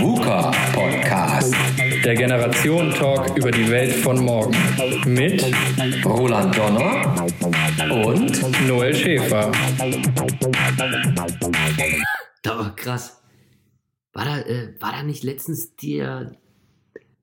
VUCA 0.00 0.50
Podcast. 0.72 1.54
Der 2.04 2.16
Generation-Talk 2.16 3.36
über 3.36 3.52
die 3.52 3.70
Welt 3.70 3.92
von 3.92 4.24
morgen. 4.24 4.56
Mit 5.06 5.44
Roland 6.04 6.56
Donner 6.56 7.26
und 7.94 8.66
Noel 8.66 8.92
Schäfer. 8.92 9.52
Da 12.42 12.58
war 12.58 12.74
krass. 12.74 13.22
War 14.12 14.24
da, 14.24 14.40
äh, 14.40 14.74
war 14.80 14.92
da 14.92 15.04
nicht 15.04 15.22
letztens 15.22 15.76
der, 15.76 16.32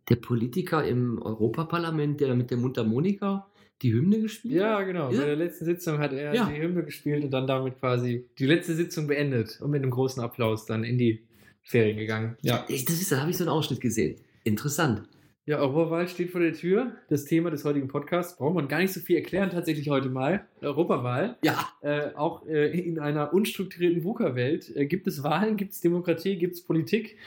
der 0.07 0.15
Politiker 0.15 0.85
im 0.85 1.21
Europaparlament, 1.21 2.21
der 2.21 2.35
mit 2.35 2.51
der 2.51 2.57
Mundharmonika 2.57 3.50
die 3.81 3.93
Hymne 3.93 4.19
gespielt? 4.21 4.53
Ja, 4.55 4.81
genau. 4.83 5.11
Ja. 5.11 5.19
Bei 5.19 5.25
der 5.25 5.35
letzten 5.35 5.65
Sitzung 5.65 5.97
hat 5.99 6.13
er 6.13 6.33
Ja. 6.33 6.45
die 6.49 6.61
Hymne 6.61 6.83
gespielt 6.83 7.23
und 7.23 7.31
dann 7.31 7.47
damit 7.47 7.79
quasi 7.79 8.25
die 8.39 8.45
letzte 8.45 8.75
Sitzung 8.75 9.07
beendet 9.07 9.59
und 9.61 9.71
mit 9.71 9.81
einem 9.81 9.91
großen 9.91 10.21
Applaus 10.21 10.65
dann 10.65 10.83
in 10.83 10.97
die 10.97 11.21
Ferien 11.63 11.97
gegangen. 11.97 12.37
Ja. 12.41 12.65
Ich, 12.67 12.85
das 12.85 13.01
ist, 13.01 13.11
da 13.11 13.19
habe 13.21 13.31
ich 13.31 13.37
so 13.37 13.43
einen 13.43 13.49
Ausschnitt 13.49 13.81
gesehen. 13.81 14.15
Interessant. 14.43 15.03
Ja, 15.47 15.57
Europawahl 15.57 16.07
steht 16.07 16.29
vor 16.29 16.39
der 16.39 16.53
Tür. 16.53 16.91
Das 17.09 17.25
Thema 17.25 17.49
des 17.49 17.65
heutigen 17.65 17.87
Podcasts 17.87 18.37
braucht 18.37 18.53
man 18.53 18.67
gar 18.67 18.77
nicht 18.77 18.93
so 18.93 18.99
viel 18.99 19.15
erklären, 19.15 19.49
tatsächlich 19.49 19.89
heute 19.89 20.09
mal. 20.09 20.45
Europawahl. 20.61 21.37
Ja, 21.43 21.67
Äh, 21.81 22.13
auch 22.13 22.45
äh, 22.45 22.69
in 22.77 22.99
einer 22.99 23.33
unstrukturierten 23.33 24.03
VUCA-Welt 24.03 24.75
äh, 24.75 24.85
gibt 24.85 25.07
es 25.07 25.23
Wahlen, 25.23 25.57
gibt 25.57 25.73
es 25.73 25.81
Demokratie, 25.81 26.37
gibt 26.37 26.53
es 26.53 26.63
Politik. 26.63 27.17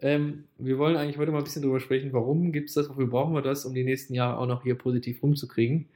Ähm, 0.00 0.44
wir 0.58 0.76
wollen 0.76 0.96
eigentlich 0.96 1.16
heute 1.16 1.32
mal 1.32 1.38
ein 1.38 1.44
bisschen 1.44 1.62
darüber 1.62 1.80
sprechen, 1.80 2.12
warum 2.12 2.52
gibt 2.52 2.68
es 2.68 2.74
das, 2.74 2.90
wofür 2.90 3.06
brauchen 3.06 3.32
wir 3.32 3.40
das, 3.40 3.64
um 3.64 3.72
die 3.72 3.84
nächsten 3.84 4.12
Jahre 4.12 4.36
auch 4.36 4.46
noch 4.46 4.64
hier 4.64 4.74
positiv 4.74 5.22
rumzukriegen. 5.22 5.88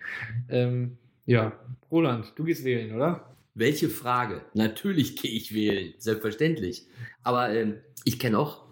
Ähm, 0.49 0.97
ja, 1.27 1.53
Roland, 1.91 2.33
du 2.37 2.45
gehst 2.45 2.65
wählen, 2.65 2.95
oder? 2.95 3.37
welche 3.57 3.89
Frage? 3.89 4.43
Natürlich 4.55 5.17
gehe 5.17 5.31
ich 5.31 5.55
wählen, 5.55 5.95
selbstverständlich. 5.99 6.87
Aber 7.23 7.51
ähm, 7.51 7.77
ich 8.05 8.19
kenne 8.19 8.39
auch 8.39 8.66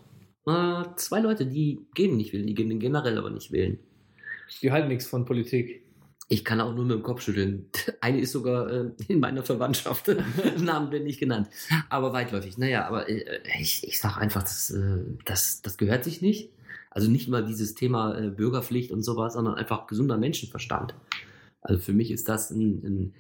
äh, 0.47 0.85
zwei 0.97 1.21
Leute, 1.21 1.47
die 1.47 1.87
gehen 1.95 2.17
nicht 2.17 2.33
wählen, 2.33 2.47
die 2.47 2.55
gehen 2.55 2.79
generell 2.79 3.19
aber 3.19 3.31
nicht 3.31 3.53
wählen. 3.53 3.79
Die 4.63 4.73
halten 4.73 4.89
nichts 4.89 5.07
von 5.07 5.25
Politik. 5.25 5.83
Ich 6.29 6.45
kann 6.45 6.61
auch 6.61 6.75
nur 6.75 6.85
mit 6.85 6.97
dem 6.97 7.03
Kopf 7.03 7.23
schütteln. 7.23 7.67
Eine 8.01 8.21
ist 8.21 8.33
sogar 8.33 8.71
äh, 8.71 8.91
in 9.09 9.21
meiner 9.21 9.43
Verwandtschaft. 9.43 10.09
Namen 10.59 10.93
werden 10.93 11.05
nicht 11.05 11.21
genannt. 11.21 11.49
Aber 11.89 12.13
weitläufig. 12.13 12.59
Naja, 12.59 12.87
aber 12.87 13.09
äh, 13.09 13.41
ich, 13.61 13.87
ich 13.87 13.99
sage 13.99 14.19
einfach, 14.21 14.43
das, 14.43 14.71
äh, 14.71 15.01
das, 15.25 15.63
das 15.63 15.77
gehört 15.79 16.05
sich 16.05 16.23
nicht. 16.23 16.51
Also 16.91 17.11
nicht 17.11 17.29
mal 17.29 17.45
dieses 17.45 17.75
Thema 17.75 18.17
äh, 18.17 18.31
Bürgerpflicht 18.31 18.91
und 18.91 19.03
sowas, 19.03 19.35
sondern 19.35 19.55
einfach 19.55 19.87
gesunder 19.87 20.17
Menschenverstand. 20.17 20.95
Also 21.61 21.81
für 21.81 21.93
mich 21.93 22.11
ist 22.11 22.29
das 22.29 22.51
ein, 22.51 22.85
ein 22.85 23.15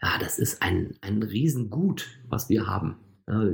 ja, 0.00 0.18
das 0.18 0.38
ist 0.38 0.62
ein, 0.62 0.96
ein 1.00 1.22
Riesengut, 1.22 2.06
was 2.28 2.48
wir 2.48 2.66
haben. 2.66 2.96
Ja, 3.28 3.44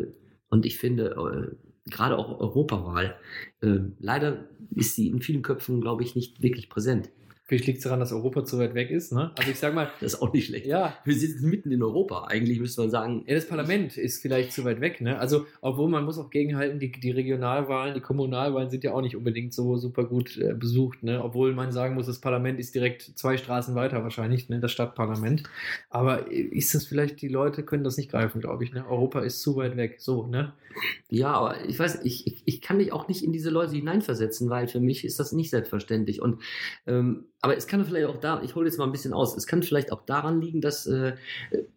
und 0.49 0.67
ich 0.67 0.79
finde, 0.79 1.11
äh, 1.11 1.70
gerade 1.91 2.17
auch 2.17 2.41
Europawahl, 2.41 3.17
äh, 3.63 3.79
leider 3.99 4.49
ist 4.75 4.95
sie 4.95 5.09
in 5.09 5.21
vielen 5.21 5.43
Köpfen, 5.43 5.81
glaube 5.81 6.03
ich, 6.03 6.15
nicht 6.15 6.43
wirklich 6.43 6.69
präsent. 6.69 7.11
Vielleicht 7.51 7.67
liegt 7.67 7.79
es 7.79 7.83
daran, 7.83 7.99
dass 7.99 8.13
Europa 8.13 8.45
zu 8.45 8.61
weit 8.61 8.75
weg 8.75 8.93
ist. 8.93 9.13
Ne? 9.13 9.33
Also 9.37 9.51
ich 9.51 9.59
sag 9.59 9.75
mal, 9.75 9.91
Das 10.01 10.13
ist 10.13 10.23
auch 10.23 10.33
nicht 10.33 10.47
schlecht. 10.47 10.67
ja, 10.67 10.95
Wir 11.05 11.15
sitzen 11.17 11.51
mitten 11.51 11.73
in 11.73 11.83
Europa. 11.83 12.27
Eigentlich 12.29 12.61
müsste 12.61 12.83
man 12.83 12.91
sagen, 12.91 13.25
Ja, 13.27 13.35
das 13.35 13.49
Parlament 13.49 13.97
ist 13.97 14.23
vielleicht 14.23 14.53
zu 14.53 14.65
weit 14.65 14.81
weg, 14.81 15.01
ne? 15.01 15.19
Also, 15.19 15.47
obwohl 15.61 15.89
man 15.89 16.05
muss 16.05 16.17
auch 16.17 16.31
gegenhalten, 16.31 16.79
die, 16.79 16.93
die 16.93 17.11
Regionalwahlen, 17.11 17.95
die 17.95 18.01
Kommunalwahlen 18.01 18.71
sind 18.71 18.85
ja 18.85 18.93
auch 18.93 19.01
nicht 19.01 19.17
unbedingt 19.17 19.53
so 19.53 19.77
super 19.79 20.05
gut 20.05 20.37
äh, 20.37 20.55
besucht, 20.55 21.03
ne? 21.03 21.25
Obwohl 21.25 21.53
man 21.53 21.73
sagen 21.73 21.97
muss, 21.97 22.07
das 22.07 22.21
Parlament 22.21 22.61
ist 22.61 22.77
direkt 22.77 23.03
zwei 23.03 23.37
Straßen 23.37 23.75
weiter 23.75 24.05
wahrscheinlich, 24.05 24.49
ne? 24.49 24.61
Das 24.61 24.71
Stadtparlament. 24.71 25.43
Aber 25.89 26.31
äh, 26.31 26.37
ist 26.37 26.73
das 26.77 26.87
vielleicht, 26.87 27.21
die 27.21 27.27
Leute 27.27 27.65
können 27.65 27.83
das 27.83 27.97
nicht 27.97 28.13
greifen, 28.13 28.41
glaube 28.41 28.63
ich, 28.63 28.73
ne? 28.73 28.89
Europa 28.89 29.23
ist 29.23 29.43
zu 29.43 29.57
weit 29.57 29.77
weg, 29.77 29.97
so, 29.99 30.29
ne? 30.29 30.53
Ja, 31.09 31.33
aber 31.33 31.69
ich 31.69 31.79
weiß, 31.79 32.01
ich, 32.05 32.27
ich, 32.27 32.43
ich 32.45 32.61
kann 32.61 32.77
mich 32.77 32.93
auch 32.93 33.09
nicht 33.09 33.25
in 33.25 33.33
diese 33.33 33.51
Leute 33.51 33.73
hineinversetzen, 33.75 34.49
weil 34.51 34.69
für 34.69 34.81
mich 34.81 35.05
ist 35.05 35.19
das 35.19 35.33
nicht 35.33 35.51
selbstverständlich. 35.51 36.23
Und 36.23 36.43
ähm, 36.87 37.27
aber 37.41 37.57
es 37.57 37.67
kann 37.67 37.85
vielleicht 37.85 38.07
auch 38.07 38.19
da, 38.21 38.43
ich 38.43 38.55
hole 38.55 38.67
jetzt 38.67 38.79
mal 38.79 38.85
ein 38.85 38.93
bisschen 38.93 39.13
aus, 39.13 39.37
es 39.37 39.47
kann 39.47 39.63
vielleicht 39.63 39.93
auch 39.93 40.05
daran 40.05 40.41
liegen, 40.41 40.61
dass 40.61 40.87
äh, 40.87 41.15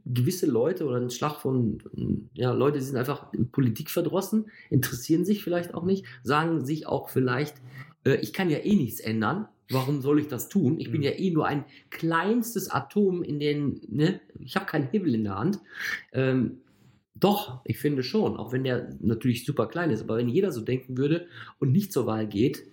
gewisse 0.05 0.45
Leute 0.45 0.85
oder 0.85 0.97
ein 0.97 1.09
Schlag 1.09 1.39
von 1.39 1.79
ja, 2.33 2.51
Leute 2.51 2.79
die 2.79 2.83
sind 2.85 2.97
einfach 2.97 3.31
in 3.33 3.49
Politik 3.51 3.89
verdrossen, 3.89 4.51
interessieren 4.69 5.25
sich 5.25 5.43
vielleicht 5.43 5.73
auch 5.73 5.83
nicht, 5.83 6.05
sagen 6.23 6.65
sich 6.65 6.87
auch 6.87 7.09
vielleicht, 7.09 7.55
äh, 8.05 8.15
ich 8.15 8.33
kann 8.33 8.49
ja 8.49 8.59
eh 8.59 8.75
nichts 8.75 8.99
ändern. 8.99 9.47
Warum 9.71 10.01
soll 10.01 10.19
ich 10.19 10.27
das 10.27 10.49
tun? 10.49 10.77
Ich 10.77 10.91
bin 10.91 10.99
Mhm. 10.99 11.05
ja 11.05 11.11
eh 11.11 11.31
nur 11.31 11.47
ein 11.47 11.63
kleinstes 11.89 12.69
Atom 12.69 13.23
in 13.23 13.39
den, 13.39 13.79
ne? 13.87 14.19
Ich 14.39 14.55
habe 14.57 14.65
keinen 14.65 14.89
Hebel 14.89 15.15
in 15.15 15.23
der 15.23 15.35
Hand. 15.35 15.59
Ähm, 16.11 16.57
doch, 17.15 17.61
ich 17.65 17.77
finde 17.77 18.03
schon, 18.03 18.37
auch 18.37 18.51
wenn 18.51 18.63
der 18.63 18.89
natürlich 18.99 19.45
super 19.45 19.67
klein 19.67 19.91
ist, 19.91 20.01
aber 20.01 20.17
wenn 20.17 20.29
jeder 20.29 20.51
so 20.51 20.61
denken 20.61 20.97
würde 20.97 21.27
und 21.59 21.71
nicht 21.71 21.93
zur 21.93 22.05
Wahl 22.05 22.27
geht, 22.27 22.63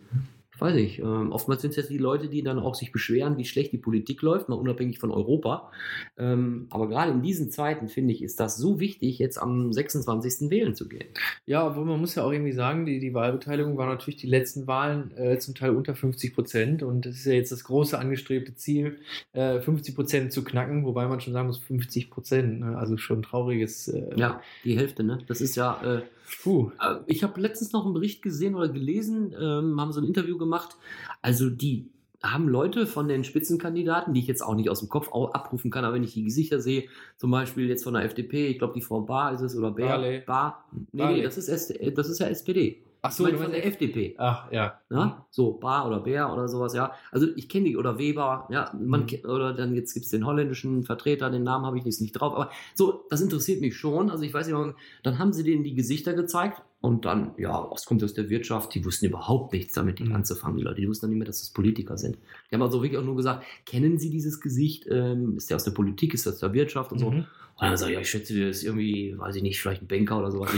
weiß 0.60 0.76
ich, 0.76 0.98
ähm, 0.98 1.32
oftmals 1.32 1.62
sind 1.62 1.70
es 1.70 1.76
jetzt 1.76 1.90
die 1.90 1.98
Leute, 1.98 2.28
die 2.28 2.42
dann 2.42 2.58
auch 2.58 2.74
sich 2.74 2.92
beschweren, 2.92 3.36
wie 3.38 3.44
schlecht 3.44 3.72
die 3.72 3.78
Politik 3.78 4.22
läuft, 4.22 4.48
mal 4.48 4.56
unabhängig 4.56 4.98
von 4.98 5.10
Europa. 5.10 5.70
Ähm, 6.18 6.66
aber 6.70 6.88
gerade 6.88 7.12
in 7.12 7.22
diesen 7.22 7.50
Zeiten, 7.50 7.88
finde 7.88 8.12
ich, 8.12 8.22
ist 8.22 8.40
das 8.40 8.56
so 8.56 8.80
wichtig, 8.80 9.18
jetzt 9.18 9.38
am 9.38 9.72
26. 9.72 10.50
wählen 10.50 10.74
zu 10.74 10.88
gehen. 10.88 11.08
Ja, 11.46 11.66
obwohl 11.66 11.84
man 11.84 12.00
muss 12.00 12.14
ja 12.14 12.24
auch 12.24 12.32
irgendwie 12.32 12.52
sagen, 12.52 12.86
die, 12.86 13.00
die 13.00 13.14
Wahlbeteiligung 13.14 13.76
war 13.76 13.86
natürlich 13.86 14.20
die 14.20 14.26
letzten 14.26 14.66
Wahlen 14.66 15.10
äh, 15.16 15.38
zum 15.38 15.54
Teil 15.54 15.70
unter 15.70 15.94
50 15.94 16.34
Prozent 16.34 16.82
und 16.82 17.06
das 17.06 17.16
ist 17.16 17.26
ja 17.26 17.32
jetzt 17.32 17.52
das 17.52 17.64
große 17.64 17.98
angestrebte 17.98 18.54
Ziel, 18.54 18.98
äh, 19.32 19.60
50 19.60 19.94
Prozent 19.94 20.32
zu 20.32 20.44
knacken, 20.44 20.84
wobei 20.84 21.06
man 21.06 21.20
schon 21.20 21.32
sagen 21.32 21.46
muss, 21.46 21.58
50 21.58 22.10
Prozent, 22.10 22.60
ne? 22.60 22.76
also 22.78 22.96
schon 22.96 23.22
trauriges. 23.22 23.88
Äh, 23.88 24.14
Ja, 24.16 24.40
die 24.64 24.76
Hälfte, 24.76 25.02
ne? 25.02 25.18
Das 25.26 25.40
ist 25.40 25.56
ja, 25.56 25.80
äh, 25.82 26.02
Puh. 26.42 26.70
Äh, 26.80 26.96
Ich 27.06 27.22
habe 27.22 27.40
letztens 27.40 27.72
noch 27.72 27.84
einen 27.84 27.94
Bericht 27.94 28.22
gesehen 28.22 28.54
oder 28.54 28.68
gelesen, 28.68 29.34
ähm, 29.38 29.80
haben 29.80 29.92
so 29.92 30.00
ein 30.00 30.06
Interview 30.06 30.38
gemacht. 30.38 30.76
Also 31.22 31.50
die 31.50 31.86
haben 32.22 32.48
Leute 32.48 32.86
von 32.86 33.08
den 33.08 33.24
Spitzenkandidaten, 33.24 34.12
die 34.12 34.20
ich 34.20 34.26
jetzt 34.26 34.42
auch 34.42 34.54
nicht 34.54 34.68
aus 34.68 34.80
dem 34.80 34.88
Kopf 34.90 35.08
abrufen 35.12 35.70
kann, 35.70 35.84
aber 35.86 35.94
wenn 35.94 36.02
ich 36.04 36.12
die 36.12 36.24
Gesichter 36.24 36.60
sehe, 36.60 36.84
zum 37.16 37.30
Beispiel 37.30 37.66
jetzt 37.68 37.82
von 37.82 37.94
der 37.94 38.04
FDP, 38.04 38.48
ich 38.48 38.58
glaube 38.58 38.74
die 38.74 38.82
Frau 38.82 39.00
Bar 39.00 39.32
ist 39.32 39.40
es 39.40 39.56
oder 39.56 39.70
Bär, 39.70 39.88
Barley. 39.88 40.20
Bar, 40.26 40.66
nee, 40.72 40.86
Barley. 40.92 41.16
nee, 41.18 41.22
das 41.22 41.38
ist, 41.38 41.48
S 41.48 41.72
das 41.94 42.08
ist 42.10 42.18
ja 42.18 42.26
SPD. 42.26 42.82
Ach 43.02 43.10
Ich 43.10 43.16
so, 43.16 43.22
meine 43.22 43.36
du 43.36 43.42
von 43.42 43.52
der 43.52 43.64
FDP. 43.66 44.14
Ach 44.18 44.50
ja. 44.52 44.78
Ja? 44.90 45.26
So, 45.30 45.52
Bar 45.52 45.86
oder 45.86 46.00
Bär 46.00 46.32
oder 46.32 46.48
sowas, 46.48 46.74
ja. 46.74 46.92
Also 47.10 47.28
ich 47.36 47.48
kenne 47.48 47.66
die, 47.66 47.76
oder 47.76 47.98
Weber, 47.98 48.46
ja, 48.50 48.72
man 48.78 49.02
Mhm. 49.06 49.30
oder 49.30 49.54
dann 49.54 49.74
jetzt 49.74 49.94
gibt's 49.94 50.10
den 50.10 50.26
holländischen 50.26 50.82
Vertreter, 50.84 51.30
den 51.30 51.42
Namen 51.42 51.64
habe 51.64 51.78
ich 51.78 51.84
jetzt 51.84 52.00
nicht 52.00 52.12
drauf, 52.12 52.34
aber 52.34 52.50
so, 52.74 53.04
das 53.08 53.20
interessiert 53.20 53.60
mich 53.60 53.76
schon. 53.76 54.10
Also 54.10 54.24
ich 54.24 54.34
weiß 54.34 54.46
nicht, 54.48 54.74
dann 55.02 55.18
haben 55.18 55.32
sie 55.32 55.44
denen 55.44 55.64
die 55.64 55.74
Gesichter 55.74 56.12
gezeigt 56.12 56.60
und 56.82 57.04
dann, 57.06 57.32
ja, 57.38 57.66
was 57.70 57.86
kommt 57.86 58.02
aus 58.04 58.12
der 58.14 58.28
Wirtschaft? 58.28 58.74
Die 58.74 58.84
wussten 58.84 59.06
überhaupt 59.06 59.52
nichts 59.52 59.72
damit 59.74 60.00
Mhm. 60.00 60.12
anzufangen, 60.12 60.58
die 60.58 60.64
Leute. 60.64 60.80
Die 60.80 60.88
wussten 60.88 61.04
dann 61.06 61.10
nicht 61.10 61.18
mehr, 61.18 61.26
dass 61.26 61.40
das 61.40 61.50
Politiker 61.50 61.96
sind. 61.96 62.18
Die 62.50 62.54
haben 62.54 62.62
also 62.62 62.82
wirklich 62.82 62.98
auch 63.00 63.04
nur 63.04 63.16
gesagt, 63.16 63.44
kennen 63.66 63.98
Sie 63.98 64.10
dieses 64.10 64.40
Gesicht? 64.40 64.86
Ähm, 64.90 65.36
ist 65.36 65.48
der 65.50 65.56
aus 65.56 65.64
der 65.64 65.72
Politik, 65.72 66.12
ist 66.14 66.26
das 66.26 66.34
aus 66.34 66.40
der 66.40 66.52
Wirtschaft 66.52 66.92
und 66.92 66.98
so? 66.98 67.10
Mhm. 67.10 67.18
Und 67.18 67.26
dann 67.66 67.76
sage 67.76 67.92
ich, 67.92 67.96
ja, 67.96 68.00
ich 68.00 68.10
schätze, 68.10 68.34
der 68.34 68.48
ist 68.50 68.62
irgendwie, 68.62 69.14
weiß 69.18 69.36
ich 69.36 69.42
nicht, 69.42 69.60
vielleicht 69.60 69.82
ein 69.82 69.86
Banker 69.88 70.18
oder 70.18 70.30
sowas. 70.30 70.50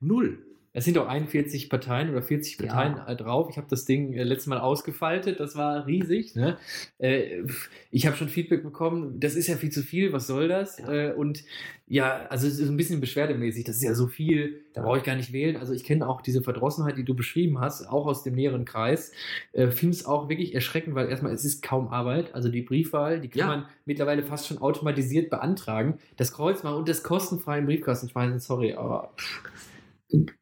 Null. 0.00 0.38
Es 0.76 0.84
sind 0.84 0.98
auch 0.98 1.08
41 1.08 1.70
Parteien 1.70 2.10
oder 2.10 2.20
40 2.20 2.60
Ja. 2.60 2.66
Parteien 2.66 2.98
äh, 3.06 3.16
drauf. 3.16 3.48
Ich 3.50 3.56
habe 3.56 3.66
das 3.70 3.86
Ding 3.86 4.12
äh, 4.12 4.22
letztes 4.24 4.46
Mal 4.46 4.58
ausgefaltet, 4.60 5.40
das 5.40 5.56
war 5.56 5.86
riesig. 5.86 6.34
Ne? 6.34 6.58
Äh, 6.98 7.44
ich 7.90 8.06
habe 8.06 8.14
schon 8.14 8.28
Feedback 8.28 8.62
bekommen, 8.62 9.18
das 9.18 9.36
ist 9.36 9.46
ja 9.46 9.56
viel 9.56 9.70
zu 9.72 9.80
viel, 9.82 10.12
was 10.12 10.26
soll 10.26 10.48
das? 10.48 10.78
Ja. 10.78 10.92
Äh, 10.92 11.12
und 11.14 11.44
ja, 11.88 12.26
also 12.28 12.46
es 12.46 12.58
ist 12.58 12.68
ein 12.68 12.76
bisschen 12.76 13.00
beschwerdemäßig, 13.00 13.64
das 13.64 13.76
ist 13.76 13.84
ja 13.84 13.94
so 13.94 14.06
viel, 14.06 14.64
da 14.74 14.82
brauche 14.82 14.98
ich 14.98 15.04
gar 15.04 15.16
nicht 15.16 15.32
wählen. 15.32 15.56
Also 15.56 15.72
ich 15.72 15.82
kenne 15.82 16.06
auch 16.06 16.20
diese 16.20 16.42
Verdrossenheit, 16.42 16.98
die 16.98 17.04
du 17.04 17.14
beschrieben 17.14 17.58
hast, 17.58 17.86
auch 17.88 18.06
aus 18.06 18.22
dem 18.22 18.34
näheren 18.34 18.66
Kreis. 18.66 19.12
Äh, 19.52 19.68
Finde 19.68 19.96
es 19.96 20.04
auch 20.04 20.28
wirklich 20.28 20.54
erschreckend, 20.54 20.94
weil 20.94 21.08
erstmal 21.08 21.32
es 21.32 21.46
ist 21.46 21.62
kaum 21.62 21.88
Arbeit. 21.88 22.34
Also 22.34 22.50
die 22.50 22.60
Briefwahl, 22.60 23.20
die 23.22 23.28
kann 23.28 23.38
Ja. 23.38 23.46
man 23.46 23.64
mittlerweile 23.86 24.22
fast 24.24 24.46
schon 24.46 24.58
automatisiert 24.58 25.30
beantragen. 25.30 25.98
Das 26.18 26.32
Kreuz 26.34 26.62
mal 26.64 26.74
und 26.74 26.86
das 26.86 27.02
kostenfrei 27.02 27.60
im 27.60 27.64
Briefkasten 27.64 28.10
schmeißen, 28.10 28.40
sorry, 28.40 28.74
aber 28.74 29.14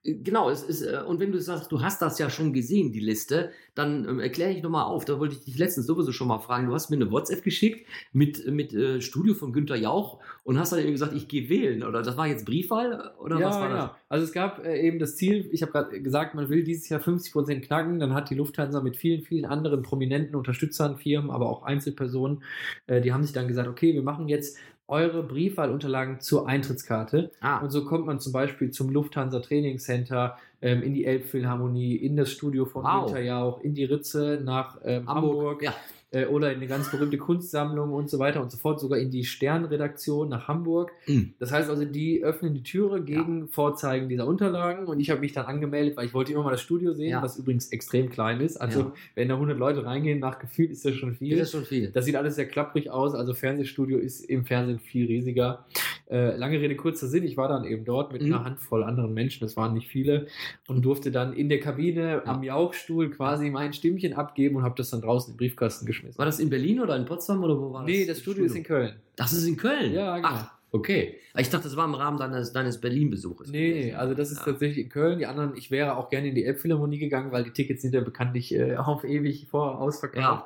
Genau, 0.02 0.50
es 0.50 0.62
ist, 0.62 0.82
äh, 0.82 1.02
und 1.06 1.20
wenn 1.20 1.32
du 1.32 1.40
sagst, 1.40 1.72
du 1.72 1.80
hast 1.80 2.02
das 2.02 2.18
ja 2.18 2.28
schon 2.28 2.52
gesehen, 2.52 2.92
die 2.92 3.00
Liste, 3.00 3.50
dann 3.74 4.06
ähm, 4.06 4.20
erkläre 4.20 4.52
ich 4.52 4.62
nochmal 4.62 4.84
auf. 4.84 5.06
Da 5.06 5.18
wollte 5.18 5.36
ich 5.36 5.44
dich 5.44 5.56
letztens 5.56 5.86
sowieso 5.86 6.12
schon 6.12 6.28
mal 6.28 6.38
fragen. 6.38 6.66
Du 6.66 6.74
hast 6.74 6.90
mir 6.90 6.96
eine 6.96 7.10
WhatsApp 7.10 7.42
geschickt 7.42 7.88
mit, 8.12 8.46
mit 8.46 8.74
äh, 8.74 9.00
Studio 9.00 9.32
von 9.32 9.54
Günter 9.54 9.76
Jauch 9.76 10.20
und 10.42 10.58
hast 10.58 10.72
dann 10.72 10.80
eben 10.80 10.92
gesagt, 10.92 11.14
ich 11.14 11.28
gehe 11.28 11.48
wählen. 11.48 11.82
Oder 11.82 12.02
das 12.02 12.18
war 12.18 12.26
jetzt 12.26 12.44
Briefwahl? 12.44 13.14
Oder 13.18 13.40
ja, 13.40 13.46
was 13.46 13.56
war 13.56 13.68
genau. 13.68 13.90
Also 14.10 14.26
es 14.26 14.32
gab 14.32 14.62
äh, 14.64 14.86
eben 14.86 14.98
das 14.98 15.16
Ziel, 15.16 15.48
ich 15.50 15.62
habe 15.62 15.72
gerade 15.72 16.02
gesagt, 16.02 16.34
man 16.34 16.50
will 16.50 16.62
dieses 16.62 16.90
Jahr 16.90 17.00
50% 17.00 17.60
knacken, 17.60 17.98
dann 17.98 18.12
hat 18.12 18.28
die 18.28 18.34
Lufthansa 18.34 18.82
mit 18.82 18.96
vielen, 18.96 19.22
vielen 19.22 19.46
anderen 19.46 19.80
prominenten 19.80 20.36
Unterstützern, 20.36 20.98
Firmen, 20.98 21.30
aber 21.30 21.48
auch 21.48 21.62
Einzelpersonen, 21.62 22.42
äh, 22.86 23.00
die 23.00 23.14
haben 23.14 23.22
sich 23.22 23.32
dann 23.32 23.48
gesagt, 23.48 23.68
okay, 23.68 23.94
wir 23.94 24.02
machen 24.02 24.28
jetzt 24.28 24.58
eure 24.86 25.22
Briefwahlunterlagen 25.22 26.20
zur 26.20 26.46
Eintrittskarte. 26.48 27.30
Ah, 27.40 27.58
Und 27.58 27.70
so 27.70 27.84
kommt 27.84 28.06
man 28.06 28.20
zum 28.20 28.32
Beispiel 28.32 28.70
zum 28.70 28.90
Lufthansa 28.90 29.40
Training 29.40 29.78
Center, 29.78 30.36
ähm, 30.60 30.82
in 30.82 30.94
die 30.94 31.04
Elbphilharmonie, 31.04 31.96
in 31.96 32.16
das 32.16 32.30
Studio 32.30 32.64
von 32.64 32.84
Wow. 32.84 33.06
Günther 33.06 33.22
Jauch, 33.22 33.60
in 33.60 33.74
die 33.74 33.84
Ritze 33.84 34.40
nach 34.42 34.78
ähm, 34.84 35.08
Hamburg. 35.08 35.62
Ja. 35.62 35.74
Äh, 36.14 36.26
oder 36.26 36.50
in 36.50 36.56
eine 36.56 36.66
ganz 36.66 36.90
berühmte 36.90 37.18
Kunstsammlung 37.18 37.92
und 37.92 38.08
so 38.08 38.18
weiter 38.18 38.40
und 38.40 38.50
so 38.50 38.56
fort, 38.56 38.80
sogar 38.80 38.98
in 38.98 39.10
die 39.10 39.24
Sternredaktion 39.24 40.28
nach 40.28 40.48
Hamburg. 40.48 40.92
Mhm. 41.06 41.34
Das 41.38 41.52
heißt 41.52 41.68
also, 41.68 41.84
die 41.84 42.22
öffnen 42.24 42.54
die 42.54 42.62
Türe 42.62 43.02
gegen 43.02 43.48
Vorzeigen 43.48 44.08
dieser 44.08 44.26
Unterlagen 44.26 44.86
und 44.86 45.00
ich 45.00 45.10
habe 45.10 45.20
mich 45.20 45.32
dann 45.32 45.46
angemeldet, 45.46 45.96
weil 45.96 46.06
ich 46.06 46.14
wollte 46.14 46.32
immer 46.32 46.42
mal 46.44 46.50
das 46.52 46.60
Studio 46.62 46.92
sehen, 46.92 47.10
Ja. 47.10 47.22
was 47.22 47.36
übrigens 47.38 47.68
extrem 47.72 48.08
klein 48.10 48.40
ist. 48.40 48.56
Also 48.56 48.80
Ja. 48.80 48.92
wenn 49.14 49.28
da 49.28 49.36
100 49.38 49.58
Leute 49.58 49.84
reingehen, 49.84 50.20
nach 50.20 50.38
Gefühl 50.38 50.70
ist 50.70 50.84
das 50.84 50.94
schon 50.94 51.14
viel. 51.14 51.36
Das 51.36 51.48
ist 51.48 51.52
schon 51.52 51.64
viel. 51.64 51.90
Das 51.90 52.04
sieht 52.04 52.16
alles 52.16 52.36
sehr 52.36 52.46
klapprig 52.46 52.90
aus. 52.90 53.14
Also 53.14 53.34
Fernsehstudio 53.34 53.98
ist 53.98 54.20
im 54.20 54.44
Fernsehen 54.44 54.78
viel 54.78 55.06
riesiger. 55.06 55.64
Äh, 56.10 56.36
lange 56.36 56.60
Rede, 56.60 56.76
kurzer 56.76 57.06
Sinn. 57.08 57.24
Ich 57.24 57.36
war 57.36 57.48
dann 57.48 57.64
eben 57.64 57.84
dort 57.84 58.12
mit 58.12 58.22
Mhm. 58.22 58.34
einer 58.34 58.44
Handvoll 58.44 58.84
anderen 58.84 59.14
Menschen, 59.14 59.40
das 59.40 59.56
waren 59.56 59.72
nicht 59.74 59.88
viele, 59.88 60.26
und 60.68 60.84
durfte 60.84 61.10
dann 61.10 61.32
in 61.32 61.48
der 61.48 61.60
Kabine 61.60 62.22
am 62.26 62.42
Jauchstuhl 62.42 63.10
quasi 63.10 63.50
mein 63.50 63.72
Stimmchen 63.72 64.12
abgeben 64.12 64.56
und 64.56 64.62
habe 64.62 64.74
das 64.76 64.90
dann 64.90 65.00
draußen 65.00 65.32
den 65.32 65.38
Briefkasten 65.38 65.86
geschmissen. 65.86 66.03
War 66.16 66.26
das 66.26 66.38
in 66.40 66.50
Berlin 66.50 66.80
oder 66.80 66.96
in 66.96 67.04
Potsdam 67.04 67.42
oder 67.42 67.58
wo 67.60 67.72
war 67.72 67.82
das? 67.82 67.90
nee, 67.90 68.04
das 68.06 68.20
Studio 68.20 68.44
ist 68.44 68.54
in 68.54 68.62
Köln. 68.64 68.94
Das 69.16 69.32
ist 69.32 69.46
in 69.46 69.56
Köln? 69.56 69.92
Ja, 69.92 70.16
genau. 70.16 70.28
Ach, 70.30 70.50
okay. 70.72 71.16
Ich 71.36 71.50
dachte, 71.50 71.64
das 71.64 71.76
war 71.76 71.84
im 71.84 71.94
Rahmen 71.94 72.16
deines, 72.18 72.52
deines 72.52 72.80
Berlin-Besuches. 72.80 73.50
Nee, 73.50 73.86
nee, 73.86 73.94
also 73.94 74.14
das 74.14 74.30
ist 74.30 74.38
Ja. 74.38 74.44
tatsächlich 74.52 74.84
in 74.84 74.88
Köln. 74.90 75.18
Die 75.18 75.26
anderen, 75.26 75.56
ich 75.56 75.70
wäre 75.72 75.96
auch 75.96 76.08
gerne 76.10 76.28
in 76.28 76.34
die 76.36 76.44
Elbphilharmonie 76.44 76.98
gegangen, 76.98 77.32
weil 77.32 77.42
die 77.44 77.50
Tickets 77.50 77.82
sind 77.82 77.92
ja 77.94 78.00
bekanntlich 78.02 78.54
äh, 78.54 78.76
auf 78.76 79.02
ewig 79.04 79.46
vor 79.48 79.80
ausverkauft. 79.80 80.44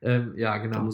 Ähm, 0.00 0.34
ja, 0.36 0.56
genau. 0.58 0.88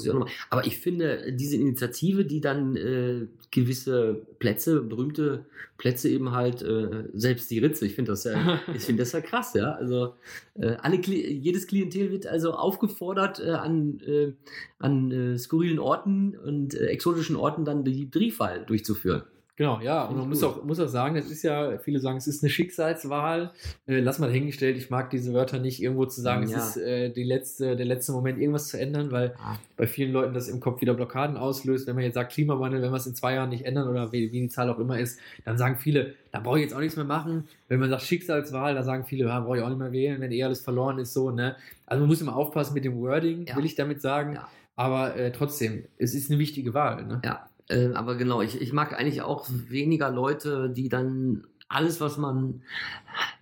Aber 0.51 0.67
ich 0.67 0.79
finde, 0.79 1.33
diese 1.33 1.57
Initiative, 1.57 2.25
die 2.25 2.41
dann 2.41 2.77
äh, 2.77 3.27
gewisse 3.55 4.27
Plätze, 4.41 4.83
berühmte 4.83 5.47
Plätze 5.79 6.09
eben 6.09 6.33
halt, 6.33 6.61
äh, 6.63 7.05
selbst 7.15 7.51
die 7.51 7.61
Ritze, 7.61 7.87
ich 7.87 7.95
finde 7.95 8.13
das 8.13 8.25
ja, 8.25 8.61
ich 8.75 8.83
finde 8.83 9.05
das 9.05 9.13
ja 9.13 9.21
krass, 9.21 9.55
ja. 9.55 9.73
Also 9.73 10.15
äh, 10.55 10.77
alle 10.83 11.01
Kli 11.01 11.33
jedes 11.33 11.67
Klientel 11.69 12.11
wird 12.11 12.27
also 12.27 12.53
aufgefordert, 12.55 13.41
äh, 13.41 13.51
an, 13.51 14.01
äh, 14.01 14.33
an 14.79 15.11
äh, 15.13 15.39
skurrilen 15.39 15.79
Orten 15.79 16.37
und 16.37 16.75
äh, 16.75 16.87
exotischen 16.87 17.37
Orten 17.37 17.65
dann 17.65 17.85
die 17.85 18.07
Briefwahl 18.07 18.67
durchzuführen. 18.67 19.23
Genau, 19.57 19.81
ja, 19.81 20.05
und 20.07 20.17
man 20.17 20.29
muss 20.29 20.43
auch, 20.43 20.65
muss 20.65 20.81
auch 20.81 20.89
sagen, 20.89 21.15
es 21.15 21.31
ist 21.31 21.45
ja, 21.45 21.79
viele 21.79 22.01
sagen, 22.01 22.17
es 22.19 22.27
ist 22.27 22.43
eine 22.43 22.51
Schicksalswahl. 22.51 23.53
Äh, 23.87 24.01
lass 24.01 24.19
mal 24.19 24.27
dahingestellt, 24.27 24.77
ich 24.77 24.91
mag 24.91 25.11
diese 25.11 25.33
Wörter 25.33 25.61
nicht, 25.61 25.81
irgendwo 25.81 26.07
zu 26.07 26.21
sagen, 26.21 26.49
Ja. 26.49 26.59
es 26.59 26.71
ist 26.71 26.83
äh, 26.83 27.11
die 27.11 27.23
letzte, 27.23 27.77
der 27.77 27.87
letzte 27.87 28.11
Moment, 28.11 28.39
irgendwas 28.41 28.67
zu 28.67 28.81
ändern, 28.81 29.13
weil 29.13 29.35
Ah. 29.39 29.57
bei 29.77 29.87
vielen 29.87 30.13
Leuten 30.13 30.35
das 30.35 30.49
im 30.49 30.59
Kopf 30.59 30.81
wieder 30.81 30.95
Blockaden 30.95 31.37
auslöst. 31.37 31.87
Wenn 31.87 31.95
man 31.95 32.03
jetzt 32.05 32.15
sagt 32.15 32.33
Klimawandel, 32.33 32.83
wenn 32.83 32.91
wir 32.91 32.97
es 32.97 33.07
in 33.07 33.15
zwei 33.15 33.35
Jahren 33.35 33.51
nicht 33.51 33.65
ändern 33.65 33.87
oder 33.89 34.11
wie, 34.11 34.33
wie 34.33 34.41
die 34.41 34.49
Zahl 34.49 34.69
auch 34.71 34.79
immer 34.81 34.99
ist, 34.99 35.21
dann 35.45 35.57
sagen 35.57 35.77
viele, 35.77 36.15
da 36.33 36.41
brauche 36.41 36.59
ich 36.59 36.65
jetzt 36.65 36.75
auch 36.75 36.81
nichts 36.81 36.97
mehr 36.97 37.05
machen. 37.05 37.47
Wenn 37.69 37.79
man 37.79 37.91
sagt 37.91 38.03
Schicksalswahl, 38.03 38.75
da 38.75 38.83
sagen 38.83 39.05
viele, 39.05 39.27
ja, 39.27 39.39
brauche 39.39 39.59
ich 39.59 39.63
auch 39.63 39.69
nicht 39.69 39.79
mehr 39.79 39.93
wählen, 39.93 40.21
wenn 40.21 40.33
eh 40.33 40.43
alles 40.43 40.63
verloren 40.63 40.99
ist, 40.99 41.13
so, 41.15 41.31
ne? 41.31 41.55
Also 41.87 42.01
man 42.01 42.09
muss 42.09 42.21
immer 42.21 42.35
aufpassen 42.35 42.75
mit 42.75 42.85
dem 42.85 42.97
Wording, 43.01 43.47
Ja. 43.47 43.57
will 43.57 43.65
ich 43.65 43.77
damit 43.77 44.01
sagen. 44.03 44.35
Ja. 44.35 44.49
Aber 44.77 45.15
äh, 45.15 45.31
trotzdem, 45.31 45.85
es 45.99 46.13
ist 46.15 46.29
eine 46.29 46.41
wichtige 46.41 46.75
Wahl, 46.75 47.05
ne? 47.07 47.23
Ja, 47.25 47.47
äh, 47.69 47.93
aber 47.95 48.17
genau, 48.17 48.43
ich, 48.43 48.61
ich 48.61 48.73
mag 48.73 48.99
eigentlich 48.99 49.23
auch 49.23 49.47
weniger 49.51 50.11
Leute, 50.11 50.71
die 50.71 50.89
dann 50.89 51.47
alles, 51.69 52.01
was 52.01 52.19
man, 52.19 52.63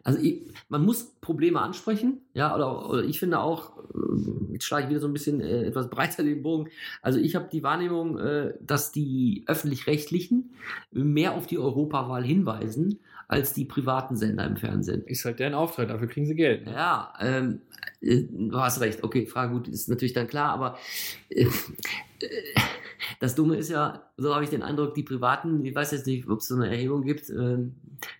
also 0.05 0.19
ich, 0.19 0.43
man 0.69 0.85
muss 0.85 1.13
Probleme 1.21 1.61
ansprechen, 1.61 2.23
ja, 2.35 2.55
oder, 2.55 2.89
oder 2.89 3.05
ich 3.05 3.19
finde 3.19 3.41
auch, 3.41 3.79
äh, 3.95 4.53
jetzt 4.53 4.65
schlage 4.65 4.85
ich 4.85 4.91
wieder 4.91 5.01
so 5.01 5.07
ein 5.07 5.13
bisschen 5.13 5.41
äh, 5.41 5.65
etwas 5.65 5.91
breiter 5.91 6.23
den 6.23 6.43
Bogen, 6.43 6.71
also 7.03 7.19
ich 7.19 7.35
habe 7.35 7.49
die 7.51 7.63
Wahrnehmung, 7.63 8.19
äh, 8.19 8.55
dass 8.61 8.93
die 8.93 9.45
öffentlich-rechtlichen 9.47 10.55
mehr 10.93 11.35
auf 11.35 11.47
die 11.47 11.59
Europawahl 11.59 12.25
hinweisen, 12.25 13.01
als 13.29 13.55
die 13.55 13.65
privaten 13.65 14.15
Sender 14.17 14.45
im 14.45 14.57
Fernsehen. 14.57 15.05
Ist 15.07 15.25
halt 15.25 15.39
deren 15.39 15.55
Auftrag, 15.55 15.89
dafür 15.89 16.07
kriegen 16.07 16.27
sie 16.27 16.35
Geld. 16.35 16.67
Ne? 16.67 16.73
Ja, 16.73 17.15
ähm, 17.19 17.63
äh, 18.03 18.25
du 18.31 18.59
hast 18.59 18.81
recht. 18.81 19.03
Okay, 19.03 19.27
Frage 19.27 19.53
gut, 19.53 19.69
ist 19.69 19.89
natürlich 19.89 20.13
dann 20.13 20.27
klar, 20.27 20.53
aber 20.53 20.79
äh, 21.31 21.45
äh, 21.45 21.49
das 23.21 23.35
Dumme 23.35 23.57
ist 23.57 23.71
ja, 23.71 24.11
so 24.17 24.35
habe 24.35 24.45
ich 24.45 24.51
den 24.51 24.63
Eindruck, 24.63 24.95
die 24.95 25.03
Privaten, 25.03 25.65
ich 25.65 25.75
weiß 25.75 25.93
jetzt 25.93 26.07
nicht, 26.07 26.29
ob 26.29 26.41
es 26.41 26.49
so 26.49 26.57
eine 26.57 26.69
Erhebung 26.69 27.03
gibt, 27.03 27.31
äh, 27.31 27.59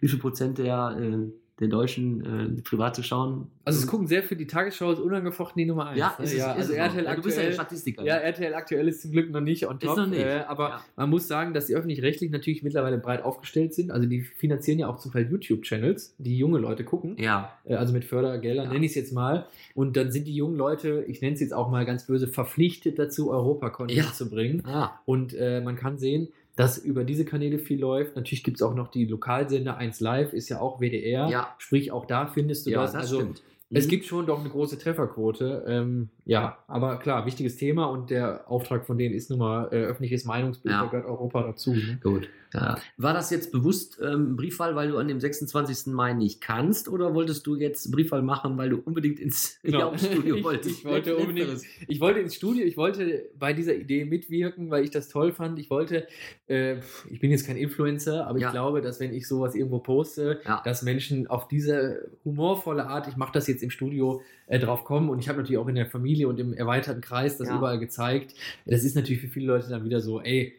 wie 0.01 0.09
viel 0.09 0.19
Prozent 0.19 0.59
der, 0.59 0.97
äh, 0.99 1.31
der 1.63 1.71
Deutschen 1.71 2.59
äh, 2.59 2.63
private 2.63 3.03
schauen. 3.03 3.47
Also 3.65 3.79
es 3.79 3.87
gucken 3.87 4.07
sehr 4.09 4.23
für 4.23 4.37
die 4.37 4.47
Tagesschau 4.47 4.93
ist 4.93 4.99
unangefochten 4.99 5.59
die 5.61 5.65
Nummer 5.67 5.87
eins. 5.87 5.99
ja, 5.99 6.15
ne? 6.19 6.25
ist 6.25 6.35
ja 6.35 6.53
ist 6.53 6.59
also 6.59 6.73
es 6.73 6.79
RTL 6.79 7.05
ja, 7.05 7.15
du 7.15 7.23
bist 7.23 7.37
ja 7.37 7.43
der 7.43 7.51
aktuell. 7.51 7.53
Statistiker. 7.67 8.03
Ja, 8.05 8.17
RTL 8.17 8.55
aktuell 8.55 8.89
ist 8.89 9.03
zum 9.03 9.13
Glück 9.13 9.31
noch 9.31 9.41
nicht 9.41 9.67
on 9.67 9.77
Ist 9.77 9.85
top. 9.87 9.97
noch 9.97 10.07
nicht. 10.09 10.21
Äh, 10.21 10.43
aber 10.49 10.69
Ja. 10.69 10.85
man 10.97 11.09
muss 11.11 11.29
sagen, 11.29 11.55
dass 11.55 11.67
die 11.67 11.75
öffentlich-rechtlich 11.77 12.31
natürlich 12.31 12.63
mittlerweile 12.63 12.99
breit 12.99 13.23
aufgestellt 13.25 13.73
sind. 13.73 13.91
Also 13.93 14.07
die 14.09 14.21
finanzieren 14.23 14.79
ja 14.81 14.89
auch 14.89 14.99
zum 14.99 15.13
Teil 15.13 15.31
YouTube-Channels, 15.31 16.15
die 16.19 16.37
junge 16.37 16.59
Leute 16.59 16.85
gucken. 16.85 17.17
ja, 17.19 17.53
Äh, 17.65 17.77
also 17.77 17.93
mit 17.93 18.05
Fördergeldern, 18.05 18.67
Ja. 18.67 18.73
nenne 18.73 18.85
ich 18.85 18.91
es 18.93 18.97
jetzt 18.97 19.13
mal. 19.13 19.47
Und 19.75 19.97
dann 19.97 20.11
sind 20.11 20.27
die 20.27 20.35
jungen 20.35 20.57
Leute, 20.57 21.05
ich 21.07 21.21
nenne 21.23 21.35
es 21.35 21.41
jetzt 21.41 21.55
auch 21.55 21.71
mal 21.71 21.87
ganz 21.87 22.07
böse, 22.07 22.27
verpflichtet 22.29 22.99
dazu, 22.99 23.31
Europa-Content 23.31 23.97
Ja. 23.99 24.13
zu 24.13 24.29
bringen. 24.29 24.63
ah, 24.67 24.91
Und 25.05 25.33
äh, 25.35 25.61
man 25.61 25.77
kann 25.77 25.99
sehen, 25.99 26.29
dass 26.57 26.79
über 26.79 27.05
diese 27.05 27.25
Kanäle 27.25 27.59
viel 27.59 27.81
läuft. 27.81 28.17
Natürlich 28.17 28.45
gibt 28.45 28.59
es 28.59 28.63
auch 28.63 28.75
noch 28.75 28.89
die 28.89 29.07
Lokalsender 29.07 29.77
1 29.77 30.01
Live, 30.01 30.33
ist 30.33 30.49
ja 30.49 30.61
auch 30.61 30.81
WDR. 30.81 31.29
Ja. 31.29 31.55
Sprich, 31.59 31.93
auch 31.93 32.05
da 32.07 32.27
findest 32.27 32.67
du 32.67 32.71
ja, 32.71 32.83
das. 32.83 32.93
das 32.93 33.03
Also 33.03 33.21
stimmt. 33.21 33.43
es 33.71 33.87
Mhm. 33.87 33.91
gibt 33.91 34.05
schon 34.05 34.27
doch 34.27 34.41
eine 34.41 34.51
große 34.51 34.79
Trefferquote. 34.79 35.65
Ähm, 35.67 36.09
ja, 36.27 36.59
aber 36.69 36.99
klar, 36.99 37.25
wichtiges 37.27 37.57
Thema 37.57 37.87
und 37.87 38.11
der 38.11 38.51
Auftrag 38.51 38.85
von 38.87 38.99
denen 38.99 39.15
ist 39.15 39.31
nun 39.31 39.39
mal 39.39 39.69
äh, 39.73 39.77
öffentliches 39.85 40.25
Meinungsbild, 40.27 40.75
Ja. 40.75 40.83
da 40.85 40.91
gehört 40.91 41.07
Europa 41.07 41.43
dazu. 41.43 41.73
Ne? 41.73 41.99
Gut. 42.03 42.29
Ja. 42.53 42.79
War 42.97 43.15
das 43.15 43.31
jetzt 43.31 43.51
bewusst 43.53 43.99
ähm, 44.03 44.37
Briefwahl, 44.37 44.75
weil 44.77 44.89
du 44.89 44.99
an 44.99 45.09
dem 45.09 45.21
26. 45.21 45.93
Mai 45.93 46.13
nicht 46.13 46.41
kannst, 46.41 46.89
oder 46.89 47.15
wolltest 47.15 47.47
du 47.47 47.57
jetzt 47.57 47.91
Briefwahl 47.91 48.23
machen, 48.23 48.59
weil 48.59 48.71
du 48.71 48.79
unbedingt 48.79 49.19
ins 49.21 49.59
Genau. 49.63 49.97
Studio 49.97 50.37
Ich- 50.37 50.45
wolltest? 50.45 50.79
ich 50.81 50.85
wollte 50.85 51.17
unbedingt- 51.17 51.63
Ich 51.89 52.01
wollte 52.01 52.21
ins 52.21 52.35
Studio, 52.35 52.65
ich 52.65 52.77
wollte 52.77 53.31
bei 53.39 53.53
dieser 53.53 53.75
Idee 53.75 54.05
mitwirken, 54.05 54.71
weil 54.71 54.85
ich 54.85 54.91
das 54.91 55.09
toll 55.09 55.33
fand. 55.33 55.59
Ich 55.59 55.71
wollte, 55.71 56.07
äh, 56.49 56.77
ich 57.11 57.21
bin 57.21 57.31
jetzt 57.31 57.47
kein 57.47 57.57
Influencer, 57.57 58.27
aber 58.27 58.39
Ja. 58.39 58.49
ich 58.49 58.53
glaube, 58.53 58.81
dass 58.83 59.01
wenn 59.01 59.13
ich 59.15 59.27
sowas 59.27 59.55
irgendwo 59.55 59.79
poste, 59.79 60.41
Ja. 60.45 60.61
dass 60.65 60.83
Menschen 60.83 61.27
auf 61.29 61.49
diese 61.49 62.11
humorvolle 62.25 62.87
Art, 62.87 63.09
ich 63.09 63.17
mache 63.17 63.33
das 63.33 63.47
jetzt 63.47 63.63
im 63.63 63.71
Studio, 63.71 64.21
äh, 64.47 64.59
drauf 64.59 64.85
kommen. 64.85 65.09
Und 65.09 65.19
ich 65.21 65.29
habe 65.29 65.39
natürlich 65.39 65.59
auch 65.59 65.69
in 65.69 65.75
der 65.77 65.87
Familie 65.87 66.29
und 66.29 66.39
im 66.39 66.53
erweiterten 66.53 67.01
Kreis 67.01 67.39
das 67.39 67.49
überall 67.49 67.79
gezeigt. 67.79 68.35
Das 68.67 68.85
ist 68.85 68.95
natürlich 68.97 69.23
für 69.23 69.29
viele 69.29 69.47
Leute 69.47 69.69
dann 69.71 69.85
wieder 69.85 70.01
so, 70.01 70.21
ey, 70.21 70.55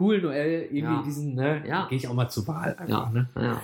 cool, 0.00 0.20
Noel, 0.22 0.62
irgendwie 0.70 0.78
Ja. 0.78 1.02
diesen, 1.04 1.34
ne, 1.34 1.62
Ja. 1.66 1.86
gehe 1.88 1.98
ich 1.98 2.08
auch 2.08 2.14
mal 2.14 2.28
zur 2.28 2.46
Wahl 2.48 2.74
einfach, 2.78 2.88
Ja. 2.88 3.10
ne? 3.10 3.28
Ja. 3.36 3.62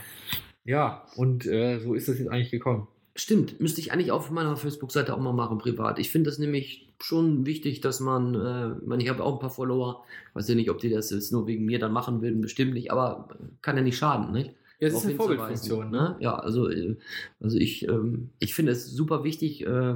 Ja, 0.67 1.03
und 1.17 1.47
äh, 1.47 1.79
so 1.81 1.95
ist 1.95 2.09
das 2.09 2.19
jetzt 2.19 2.31
eigentlich 2.31 2.51
gekommen. 2.51 2.89
Stimmt, 3.17 3.61
müsste 3.61 3.81
ich 3.81 3.93
eigentlich 3.93 4.11
auf 4.11 4.31
meiner 4.31 4.57
Facebook-Seite 4.57 5.15
auch 5.15 5.21
mal 5.21 5.33
machen, 5.33 5.59
privat. 5.59 5.99
Ich 5.99 6.11
finde 6.11 6.31
das 6.31 6.39
nämlich 6.39 6.89
schon 7.01 7.47
wichtig, 7.47 7.81
dass 7.81 8.01
man, 8.01 8.35
äh, 8.35 8.73
ich, 8.81 8.87
meine, 8.87 9.03
ich 9.03 9.09
habe 9.09 9.23
auch 9.23 9.35
ein 9.35 9.39
paar 9.39 9.51
Follower, 9.51 10.05
weiß 10.33 10.49
ja 10.49 10.55
nicht, 10.55 10.71
ob 10.71 10.79
die 10.79 10.89
das 10.91 11.11
jetzt 11.11 11.33
nur 11.33 11.47
wegen 11.47 11.65
mir 11.65 11.79
dann 11.79 11.93
machen 11.93 12.23
würden, 12.23 12.41
bestimmt 12.41 12.75
nicht, 12.75 12.91
aber 12.91 13.29
kann 13.63 13.77
ja 13.77 13.83
nicht 13.83 13.99
schaden, 13.99 14.33
nicht? 14.33 14.53
Ja, 14.81 14.89
es 14.89 14.95
ist 14.95 15.05
eine 15.05 15.15
Vorbildfunktion, 15.15 15.91
ne? 15.91 15.99
ne? 15.99 16.17
Ja, 16.21 16.35
also, 16.35 16.69
äh, 16.69 16.97
also 17.41 17.57
ich, 17.59 17.87
ähm, 17.87 18.31
ich 18.41 18.55
finde 18.55 18.73
es 18.73 18.91
super 18.91 19.23
wichtig, 19.23 19.65
äh, 19.65 19.95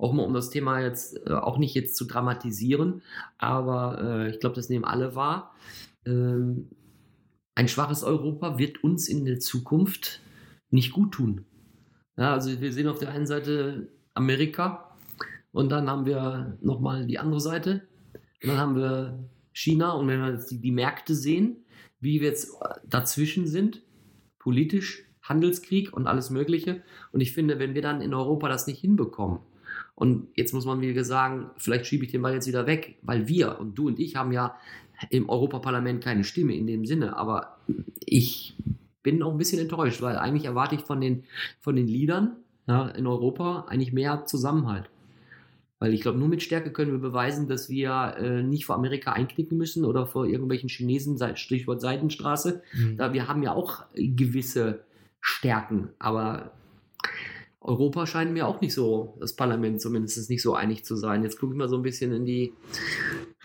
auch 0.00 0.12
mal 0.12 0.24
um 0.24 0.34
das 0.34 0.50
Thema 0.50 0.80
jetzt 0.80 1.26
äh, 1.26 1.32
auch 1.32 1.58
nicht 1.58 1.74
jetzt 1.74 1.96
zu 1.96 2.06
dramatisieren, 2.06 3.02
aber 3.38 4.00
äh, 4.02 4.30
ich 4.30 4.40
glaube, 4.40 4.56
das 4.56 4.68
nehmen 4.68 4.84
alle 4.84 5.14
wahr. 5.14 5.54
Ähm, 6.06 6.70
ein 7.54 7.68
schwaches 7.68 8.02
Europa 8.02 8.58
wird 8.58 8.82
uns 8.82 9.08
in 9.08 9.24
der 9.24 9.40
Zukunft 9.40 10.20
nicht 10.70 10.92
gut 10.92 11.12
tun. 11.12 11.44
Ja, 12.16 12.32
also 12.32 12.60
wir 12.60 12.72
sehen 12.72 12.88
auf 12.88 12.98
der 12.98 13.10
einen 13.10 13.26
Seite 13.26 13.88
Amerika 14.14 14.96
und 15.52 15.70
dann 15.70 15.88
haben 15.88 16.06
wir 16.06 16.58
nochmal 16.60 17.06
die 17.06 17.18
andere 17.18 17.40
Seite 17.40 17.82
und 18.42 18.48
dann 18.48 18.58
haben 18.58 18.76
wir 18.76 19.28
China 19.52 19.92
und 19.92 20.08
wenn 20.08 20.20
wir 20.20 20.32
jetzt 20.32 20.50
die, 20.50 20.60
die 20.60 20.72
Märkte 20.72 21.14
sehen, 21.14 21.64
wie 22.00 22.20
wir 22.20 22.28
jetzt 22.28 22.56
dazwischen 22.86 23.46
sind, 23.46 23.82
politisch, 24.38 25.04
Handelskrieg 25.22 25.92
und 25.92 26.06
alles 26.06 26.30
Mögliche. 26.30 26.82
Und 27.12 27.20
ich 27.20 27.32
finde, 27.32 27.58
wenn 27.58 27.74
wir 27.74 27.82
dann 27.82 28.00
in 28.00 28.14
Europa 28.14 28.48
das 28.48 28.66
nicht 28.66 28.80
hinbekommen, 28.80 29.40
und 30.00 30.28
jetzt 30.34 30.54
muss 30.54 30.64
man 30.64 30.80
wieder 30.80 31.04
sagen, 31.04 31.50
vielleicht 31.58 31.84
schiebe 31.84 32.06
ich 32.06 32.10
den 32.10 32.22
Ball 32.22 32.32
jetzt 32.32 32.48
wieder 32.48 32.66
weg, 32.66 32.96
weil 33.02 33.28
wir 33.28 33.60
und 33.60 33.76
du 33.76 33.88
und 33.88 34.00
ich 34.00 34.16
haben 34.16 34.32
ja 34.32 34.56
im 35.10 35.28
Europaparlament 35.28 36.02
keine 36.02 36.24
Stimme 36.24 36.54
in 36.54 36.66
dem 36.66 36.86
Sinne, 36.86 37.18
aber 37.18 37.58
ich 38.06 38.56
bin 39.02 39.22
auch 39.22 39.30
ein 39.30 39.36
bisschen 39.36 39.60
enttäuscht, 39.60 40.00
weil 40.00 40.16
eigentlich 40.16 40.46
erwarte 40.46 40.74
ich 40.74 40.80
von 40.80 41.02
den, 41.02 41.24
von 41.60 41.76
den 41.76 41.86
Leadern 41.86 42.36
ja, 42.66 42.88
in 42.88 43.06
Europa 43.06 43.66
eigentlich 43.68 43.92
mehr 43.92 44.24
Zusammenhalt. 44.24 44.88
Weil 45.80 45.92
ich 45.92 46.00
glaube, 46.00 46.18
nur 46.18 46.28
mit 46.28 46.42
Stärke 46.42 46.72
können 46.72 46.92
wir 46.92 46.98
beweisen, 46.98 47.46
dass 47.46 47.68
wir 47.68 48.14
äh, 48.18 48.42
nicht 48.42 48.64
vor 48.64 48.76
Amerika 48.76 49.12
einknicken 49.12 49.58
müssen 49.58 49.84
oder 49.84 50.06
vor 50.06 50.24
irgendwelchen 50.24 50.70
Chinesen, 50.70 51.18
Stichwort 51.36 51.82
Seitenstraße. 51.82 52.62
Mhm. 52.72 52.96
Da 52.96 53.12
wir 53.12 53.28
haben 53.28 53.42
ja 53.42 53.52
auch 53.52 53.84
gewisse 53.94 54.82
Stärken, 55.20 55.90
aber 55.98 56.52
Europa 57.62 58.06
scheint 58.06 58.32
mir 58.32 58.48
auch 58.48 58.62
nicht 58.62 58.72
so, 58.72 59.16
das 59.20 59.36
Parlament 59.36 59.82
zumindest 59.82 60.30
nicht 60.30 60.40
so 60.40 60.54
einig 60.54 60.82
zu 60.82 60.96
sein. 60.96 61.22
Jetzt 61.22 61.38
gucke 61.38 61.52
ich 61.52 61.58
mal 61.58 61.68
so 61.68 61.76
ein 61.76 61.82
bisschen 61.82 62.10
in 62.10 62.24
die, 62.24 62.54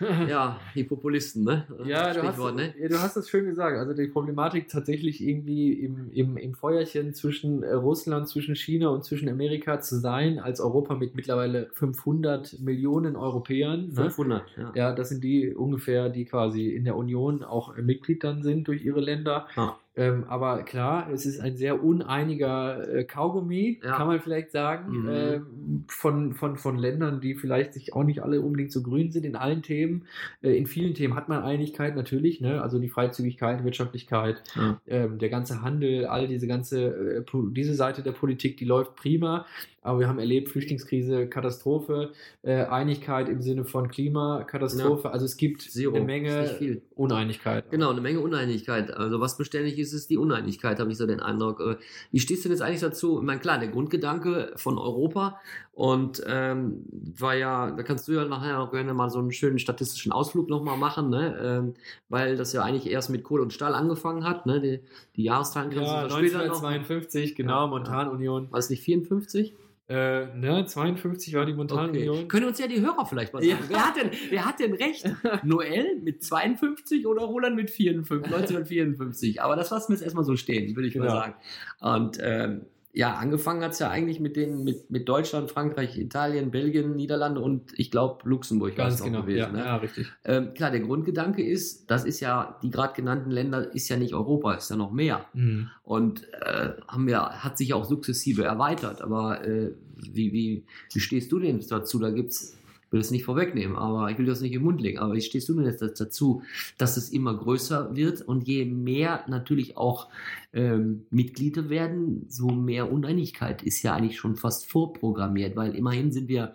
ja, 0.00 0.58
die 0.74 0.84
Populisten, 0.84 1.44
ne? 1.44 1.66
Ja 1.84 2.14
du, 2.14 2.22
hast, 2.22 2.38
ne? 2.54 2.74
ja, 2.78 2.88
du 2.88 2.98
hast 2.98 3.18
das 3.18 3.28
schön 3.28 3.44
gesagt. 3.44 3.76
Also 3.76 3.92
die 3.92 4.08
Problematik 4.08 4.68
tatsächlich 4.68 5.22
irgendwie 5.22 5.74
im, 5.74 6.10
im, 6.12 6.38
im 6.38 6.54
Feuerchen 6.54 7.12
zwischen 7.12 7.62
äh, 7.62 7.74
Russland, 7.74 8.26
zwischen 8.26 8.56
China 8.56 8.88
und 8.88 9.04
zwischen 9.04 9.28
Amerika 9.28 9.80
zu 9.80 10.00
sein, 10.00 10.38
als 10.38 10.60
Europa 10.60 10.94
mit 10.94 11.14
mittlerweile 11.14 11.68
500 11.74 12.58
Millionen 12.60 13.16
Europäern. 13.16 13.88
Ne? 13.88 14.10
500, 14.10 14.44
ja. 14.56 14.72
Ja, 14.74 14.92
das 14.94 15.10
sind 15.10 15.24
die 15.24 15.54
ungefähr, 15.54 16.08
die 16.08 16.24
quasi 16.24 16.68
in 16.68 16.84
der 16.84 16.96
Union 16.96 17.44
auch 17.44 17.76
äh, 17.76 17.82
Mitglied 17.82 18.24
dann 18.24 18.42
sind 18.42 18.66
durch 18.66 18.82
ihre 18.82 19.00
Länder. 19.00 19.46
Ja. 19.56 19.76
Ähm, 19.98 20.24
aber 20.28 20.62
klar, 20.64 21.08
es 21.10 21.24
ist 21.24 21.40
ein 21.40 21.56
sehr 21.56 21.82
uneiniger 21.82 22.86
äh, 22.86 23.04
Kaugummi, 23.04 23.80
Ja. 23.82 23.96
kann 23.96 24.06
man 24.06 24.20
vielleicht 24.20 24.50
sagen, 24.50 24.92
Mhm. 25.02 25.08
ähm, 25.10 25.84
von, 25.88 26.34
von, 26.34 26.56
von 26.56 26.76
Ländern, 26.76 27.20
die 27.20 27.34
vielleicht 27.34 27.72
sich 27.72 27.94
auch 27.94 28.04
nicht 28.04 28.22
alle 28.22 28.40
unbedingt 28.42 28.72
so 28.72 28.82
grün 28.82 29.10
sind 29.10 29.24
in 29.24 29.36
allen 29.36 29.62
Themen. 29.62 30.04
Äh, 30.42 30.56
in 30.56 30.66
vielen 30.66 30.92
Themen 30.94 31.14
hat 31.14 31.28
man 31.30 31.42
Einigkeit 31.42 31.96
natürlich, 31.96 32.40
ne? 32.42 32.60
also 32.60 32.78
die 32.78 32.88
Freizügigkeit, 32.90 33.64
Wirtschaftlichkeit, 33.64 34.42
Ja. 34.54 34.80
ähm, 34.86 35.18
der 35.18 35.30
ganze 35.30 35.62
Handel, 35.62 36.06
all 36.06 36.28
diese 36.28 36.46
ganze, 36.46 37.24
äh, 37.24 37.24
diese 37.52 37.74
Seite 37.74 38.02
der 38.02 38.12
Politik, 38.12 38.58
die 38.58 38.64
läuft 38.66 38.96
prima. 38.96 39.46
Aber 39.86 40.00
wir 40.00 40.08
haben 40.08 40.18
erlebt, 40.18 40.48
Flüchtlingskrise, 40.48 41.28
Katastrophe, 41.28 42.10
äh, 42.42 42.64
Einigkeit 42.64 43.28
im 43.28 43.40
Sinne 43.40 43.64
von 43.64 43.88
Klimakatastrophe. 43.88 45.10
Also 45.10 45.24
es 45.24 45.36
gibt 45.36 45.62
Zero. 45.62 45.94
eine 45.94 46.04
Menge. 46.04 46.80
Uneinigkeit. 46.94 47.70
Genau, 47.70 47.90
eine 47.90 48.00
Menge 48.00 48.20
Uneinigkeit. 48.20 48.90
Also 48.90 49.20
was 49.20 49.36
beständig 49.36 49.78
ist, 49.78 49.92
ist 49.92 50.10
die 50.10 50.16
Uneinigkeit, 50.18 50.80
habe 50.80 50.90
ich 50.90 50.98
so 50.98 51.06
den 51.06 51.20
Eindruck. 51.20 51.60
Äh, 51.60 51.76
Wie 52.10 52.18
stehst 52.18 52.44
du 52.44 52.48
denn 52.48 52.56
jetzt 52.56 52.62
eigentlich 52.62 52.80
dazu? 52.80 53.18
Ich 53.18 53.24
meine, 53.24 53.40
klar, 53.40 53.58
der 53.58 53.68
Grundgedanke 53.68 54.52
von 54.56 54.76
Europa 54.78 55.40
und 55.72 56.22
ähm, 56.26 56.84
war 57.18 57.34
ja, 57.34 57.70
da 57.70 57.82
kannst 57.82 58.08
du 58.08 58.12
ja 58.12 58.24
nachher 58.24 58.60
auch 58.60 58.72
gerne 58.72 58.94
mal 58.94 59.10
so 59.10 59.18
einen 59.18 59.30
schönen 59.30 59.58
statistischen 59.58 60.10
Ausflug 60.10 60.48
nochmal 60.48 60.78
machen, 60.78 61.10
ne? 61.10 61.38
ähm, 61.40 61.74
weil 62.08 62.36
das 62.36 62.52
ja 62.54 62.62
eigentlich 62.62 62.90
erst 62.90 63.10
mit 63.10 63.22
Kohle 63.24 63.42
und 63.42 63.52
Stahl 63.52 63.74
angefangen 63.74 64.24
hat. 64.24 64.46
Ne? 64.46 64.60
Die, 64.60 64.80
die 65.16 65.24
Jahreszahlen 65.24 65.70
kannst 65.70 65.92
Ja, 65.92 66.04
du 66.04 66.10
später 66.10 66.38
noch. 66.38 66.62
1952, 66.62 67.34
genau, 67.36 67.64
Ja, 67.64 67.66
Montanunion. 67.66 68.50
War 68.50 68.58
es 68.58 68.70
nicht 68.70 68.82
54? 68.82 69.54
Äh, 69.88 70.26
ne, 70.34 70.64
52 70.66 71.34
war 71.34 71.46
die 71.46 71.52
Montanunion. 71.52 72.26
Können 72.26 72.46
uns 72.46 72.58
ja 72.58 72.66
die 72.66 72.80
Hörer 72.80 73.06
vielleicht 73.06 73.32
mal 73.32 73.44
Ja. 73.44 73.54
sagen. 73.56 73.68
Wer, 73.68 73.86
hat 73.86 73.96
denn, 73.96 74.10
wer 74.30 74.44
hat 74.44 74.58
denn 74.58 74.72
recht? 74.74 75.04
Noel 75.44 76.00
mit 76.02 76.24
52 76.24 77.06
oder 77.06 77.22
Roland 77.22 77.54
mit 77.54 77.70
54, 77.70 78.26
1954? 78.34 79.42
Aber 79.42 79.54
das 79.54 79.70
lassen 79.70 79.90
wir 79.92 79.94
jetzt 79.96 80.02
erstmal 80.02 80.24
so 80.24 80.34
stehen, 80.36 80.74
würde 80.74 80.88
ich 80.88 80.96
mal 80.96 81.02
Genau. 81.04 81.14
sagen. 81.14 81.34
Und 81.80 82.18
ähm, 82.20 82.62
ja, 82.96 83.12
angefangen 83.14 83.62
hat 83.62 83.72
es 83.72 83.78
ja 83.78 83.90
eigentlich 83.90 84.20
mit, 84.20 84.36
den, 84.36 84.64
mit, 84.64 84.90
mit 84.90 85.06
Deutschland, 85.06 85.50
Frankreich, 85.50 85.98
Italien, 85.98 86.50
Belgien, 86.50 86.96
Niederlande 86.96 87.42
und 87.42 87.78
ich 87.78 87.90
glaube 87.90 88.26
Luxemburg 88.26 88.70
es 88.70 88.76
Ganz 88.76 89.02
genau, 89.02 89.20
gewesen. 89.20 89.38
ja, 89.38 89.52
ne? 89.52 89.58
ja, 89.58 89.76
richtig. 89.76 90.06
ähm, 90.24 90.54
klar, 90.54 90.70
der 90.70 90.80
Grundgedanke 90.80 91.44
ist, 91.46 91.90
das 91.90 92.06
ist 92.06 92.20
ja, 92.20 92.58
die 92.62 92.70
gerade 92.70 92.94
genannten 92.94 93.30
Länder 93.30 93.74
ist 93.74 93.90
ja 93.90 93.98
nicht 93.98 94.14
Europa, 94.14 94.54
ist 94.54 94.70
ja 94.70 94.76
noch 94.76 94.92
mehr 94.92 95.26
Mhm. 95.34 95.68
und 95.82 96.24
äh, 96.32 96.70
haben 96.88 97.06
ja, 97.08 97.30
hat 97.44 97.58
sich 97.58 97.74
auch 97.74 97.84
sukzessive 97.84 98.44
erweitert. 98.44 99.02
Aber 99.02 99.46
äh, 99.46 99.72
wie, 99.96 100.32
wie, 100.32 100.64
wie 100.94 101.00
stehst 101.00 101.30
du 101.32 101.38
denn 101.38 101.62
dazu? 101.68 101.98
Da 101.98 102.08
gibt's, 102.10 102.56
ich 102.86 102.92
will 102.92 103.00
das 103.00 103.10
nicht 103.10 103.24
vorwegnehmen, 103.24 103.76
aber 103.76 104.10
ich 104.10 104.16
will 104.16 104.26
das 104.26 104.40
nicht 104.40 104.54
im 104.54 104.62
Mund 104.62 104.80
legen, 104.80 104.98
aber 105.00 105.12
wie 105.12 105.20
stehst 105.20 105.48
du 105.50 105.54
denn 105.54 105.64
jetzt 105.64 105.82
dazu, 105.82 106.42
dass 106.78 106.96
es 106.96 107.10
immer 107.10 107.36
größer 107.36 107.94
wird 107.94 108.22
und 108.22 108.46
je 108.48 108.64
mehr 108.64 109.24
natürlich 109.28 109.76
auch 109.76 110.08
ähm, 110.56 111.04
Mitglieder 111.10 111.68
werden, 111.68 112.24
so 112.28 112.48
mehr 112.48 112.90
Uneinigkeit 112.90 113.62
ist 113.62 113.82
ja 113.82 113.94
eigentlich 113.94 114.16
schon 114.16 114.36
fast 114.36 114.66
vorprogrammiert, 114.70 115.54
weil 115.54 115.74
immerhin 115.76 116.12
sind 116.12 116.28
wir 116.28 116.54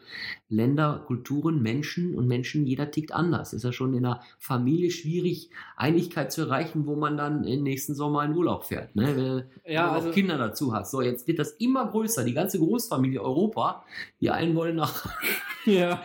Länder, 0.50 1.04
Kulturen, 1.06 1.62
Menschen 1.62 2.16
und 2.16 2.28
Menschen, 2.28 2.66
jeder 2.66 2.90
tickt 2.90 3.14
anders. 3.14 3.54
Ist 3.54 3.64
ja 3.64 3.72
schon 3.72 3.94
in 3.94 4.04
der 4.04 4.22
Familie 4.40 4.90
schwierig, 4.90 5.52
Einigkeit 5.78 6.32
zu 6.32 6.42
erreichen, 6.42 6.88
wo 6.88 6.96
man 6.96 7.16
dann 7.16 7.44
im 7.46 7.62
nächsten 7.64 7.94
Sommer 7.94 8.26
in 8.26 8.36
Urlaub 8.36 8.66
fährt. 8.66 8.96
Ne? 8.96 9.16
Wenn 9.64 9.72
Ja, 9.74 9.88
du 9.90 9.92
also- 9.94 10.10
auch 10.10 10.14
Kinder 10.14 10.38
dazu 10.40 10.74
hast. 10.74 10.90
So, 10.92 11.02
jetzt 11.02 11.28
wird 11.28 11.38
das 11.40 11.52
immer 11.52 11.86
größer, 11.88 12.24
die 12.26 12.34
ganze 12.34 12.58
Großfamilie 12.60 13.22
Europa. 13.22 13.86
Die 14.20 14.32
einen 14.32 14.56
wollen 14.56 14.76
nach. 14.78 15.08
Ja, 15.64 16.02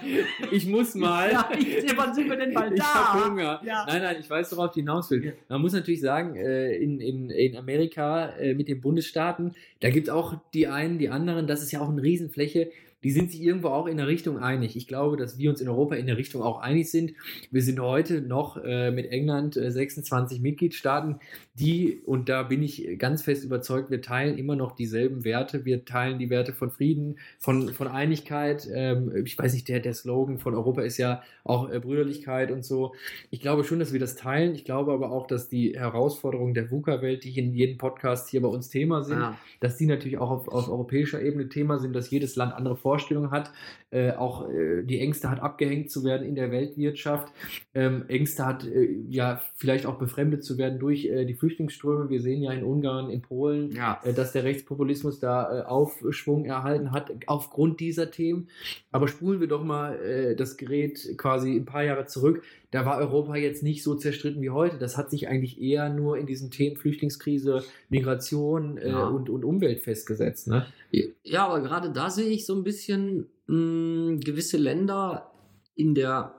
ich 0.53 0.67
muss 0.67 0.95
mal. 0.95 1.31
Ja, 1.33 1.49
ich, 1.59 1.97
wann 1.97 2.15
sind 2.15 2.29
wir 2.29 2.37
denn 2.37 2.53
bald 2.53 2.75
ich 2.75 2.79
da? 2.79 3.15
hab 3.15 3.25
Hunger. 3.31 3.59
Ja. 3.65 3.87
Nein, 3.87 4.03
nein, 4.03 4.17
ich 4.21 4.29
weiß, 4.29 4.55
worauf 4.55 4.73
du 4.73 4.81
hinaus 4.81 5.11
will. 5.11 5.33
Man 5.49 5.63
muss 5.63 5.73
natürlich 5.73 6.03
sagen, 6.03 6.37
äh, 6.37 6.77
in, 6.77 7.01
in, 7.01 7.31
in 7.31 7.57
Amerika 7.57 7.86
äh, 7.95 8.55
mit 8.55 8.69
den 8.69 8.81
Bundesstaaten, 8.81 9.55
da 9.81 9.91
gibt 9.91 10.09
es 10.09 10.15
auch 10.15 10.39
die 10.55 10.67
einen, 10.67 10.99
die 10.99 11.09
anderen, 11.09 11.47
das 11.47 11.63
ist 11.63 11.73
ja 11.73 11.81
auch 11.81 11.89
eine 11.89 12.03
Riesenfläche. 12.03 12.71
Die 13.05 13.13
sind 13.13 13.31
sich 13.31 13.41
irgendwo 13.41 13.69
auch 13.69 13.87
in 13.87 13.99
der 13.99 14.09
Richtung 14.09 14.39
einig. 14.39 14.75
Ich 14.75 14.89
glaube, 14.89 15.17
dass 15.17 15.39
wir 15.39 15.51
uns 15.51 15.61
in 15.61 15.69
Europa 15.69 15.95
in 15.95 16.07
der 16.07 16.17
Richtung 16.17 16.43
auch 16.43 16.61
einig 16.61 16.91
sind. 16.91 17.13
Wir 17.53 17.63
sind 17.63 17.79
heute 17.79 18.21
noch 18.21 18.57
äh, 18.57 18.91
mit 18.91 19.13
England 19.13 19.57
äh, 19.57 19.71
26 19.71 20.41
Mitgliedstaaten, 20.41 21.21
die, 21.55 22.01
und 22.05 22.29
da 22.29 22.43
bin 22.43 22.63
ich 22.63 22.99
ganz 22.99 23.23
fest 23.23 23.45
überzeugt, 23.45 23.91
wir 23.91 24.01
teilen 24.01 24.39
immer 24.39 24.57
noch 24.57 24.75
dieselben 24.75 25.25
Werte. 25.25 25.65
Wir 25.65 25.85
teilen 25.85 26.19
die 26.19 26.31
Werte 26.31 26.53
von 26.53 26.71
Frieden, 26.71 27.19
von, 27.39 27.69
von 27.69 27.87
Einigkeit. 27.87 28.67
Ähm, 28.73 29.13
ich 29.25 29.39
weiß 29.39 29.53
nicht, 29.55 29.69
der, 29.69 29.81
der 29.81 29.95
Slogan 29.95 30.39
von 30.39 30.55
Europa 30.55 30.83
ist 30.83 30.97
ja 30.97 31.23
auch 31.49 31.71
äh, 31.71 31.79
Brüderlichkeit 31.81 32.51
und 32.51 32.65
so. 32.65 32.95
Ich 33.31 33.41
glaube 33.41 33.65
schon, 33.65 33.79
dass 33.79 33.93
wir 33.93 34.01
das 34.01 34.17
teilen. 34.17 34.55
Ich 34.55 34.65
glaube 34.65 34.93
aber 34.93 35.11
auch, 35.13 35.27
dass 35.27 35.49
die 35.49 35.75
Herausforderungen 35.79 36.55
der 36.55 36.71
VUCA-Welt, 36.71 37.25
die 37.25 37.39
in 37.39 37.55
jedem 37.55 37.79
Podcast 37.79 38.29
hier 38.31 38.43
bei 38.43 38.49
uns 38.49 38.69
Thema 38.69 39.03
sind, 39.03 39.19
Ja. 39.21 39.37
dass 39.61 39.77
die 39.77 39.87
natürlich 39.87 40.19
auch 40.19 40.31
auf, 40.31 40.49
auf 40.49 40.69
europäischer 40.69 41.21
Ebene 41.23 41.49
Thema 41.49 41.79
sind, 41.79 41.95
dass 41.95 42.11
jedes 42.11 42.37
Land 42.37 42.53
andere 42.55 42.77
Vorstellungen 42.77 43.31
hat, 43.31 43.51
äh, 43.91 44.13
auch 44.13 44.49
äh, 44.49 44.83
die 44.83 45.01
Ängste 45.01 45.31
hat, 45.31 45.41
abgehängt 45.41 45.91
zu 45.91 46.05
werden 46.05 46.27
in 46.27 46.35
der 46.35 46.51
Weltwirtschaft, 46.51 47.33
ähm, 47.75 48.05
Ängste 48.09 48.45
hat, 48.45 48.67
äh, 48.67 48.89
ja, 49.09 49.41
vielleicht 49.55 49.87
auch 49.87 49.99
befremdet 49.99 50.45
zu 50.45 50.59
werden 50.59 50.79
durch 50.79 51.05
äh, 51.07 51.25
die 51.25 51.35
Flüchtlingsströme. 51.35 52.09
Wir 52.11 52.21
sehen 52.21 52.43
ja 52.43 52.53
in 52.53 52.65
Ungarn, 52.65 53.11
in 53.11 53.23
Polen, 53.23 53.71
Ja. 53.73 54.01
äh, 54.05 54.13
dass 54.13 54.33
der 54.33 54.45
Rechtspopulismus 54.45 55.21
da 55.21 55.63
Aufschwung 55.67 56.45
erhalten 56.45 56.93
hat 56.93 57.13
aufgrund 57.27 57.81
dieser 57.81 58.11
Themen. 58.11 58.49
Aber 58.91 59.09
spulen 59.09 59.41
wir 59.41 59.49
doch 59.49 59.63
mal 59.65 60.35
das 60.37 60.57
Gerät 60.57 61.15
quasi 61.19 61.36
ein 61.45 61.65
paar 61.65 61.85
Jahre 61.85 62.07
zurück. 62.07 62.43
Da 62.71 62.85
war 62.87 62.99
Europa 62.99 63.37
jetzt 63.37 63.63
nicht 63.63 63.83
so 63.83 63.95
zerstritten 63.95 64.43
wie 64.43 64.51
heute. 64.51 64.79
Das 64.79 64.97
hat 64.97 65.11
sich 65.11 65.29
eigentlich 65.29 65.61
eher 65.61 65.89
nur 65.89 66.19
in 66.19 66.27
diesen 66.27 66.51
Themen 66.51 66.77
Flüchtlingskrise, 66.77 67.63
Migration 67.89 68.79
äh, 68.79 68.91
Ja. 68.91 69.07
und, 69.09 69.29
und 69.31 69.45
Umwelt 69.45 69.81
festgesetzt. 69.81 70.49
Ne? 70.49 70.67
Ja, 71.23 71.47
aber 71.47 71.61
gerade 71.61 71.91
da 71.93 72.11
sehe 72.11 72.29
ich 72.29 72.47
so 72.47 72.55
ein 72.55 72.65
bisschen 72.65 73.27
mh, 73.47 74.21
gewisse 74.25 74.57
Länder 74.57 75.31
in 75.75 75.95
der, 75.95 76.35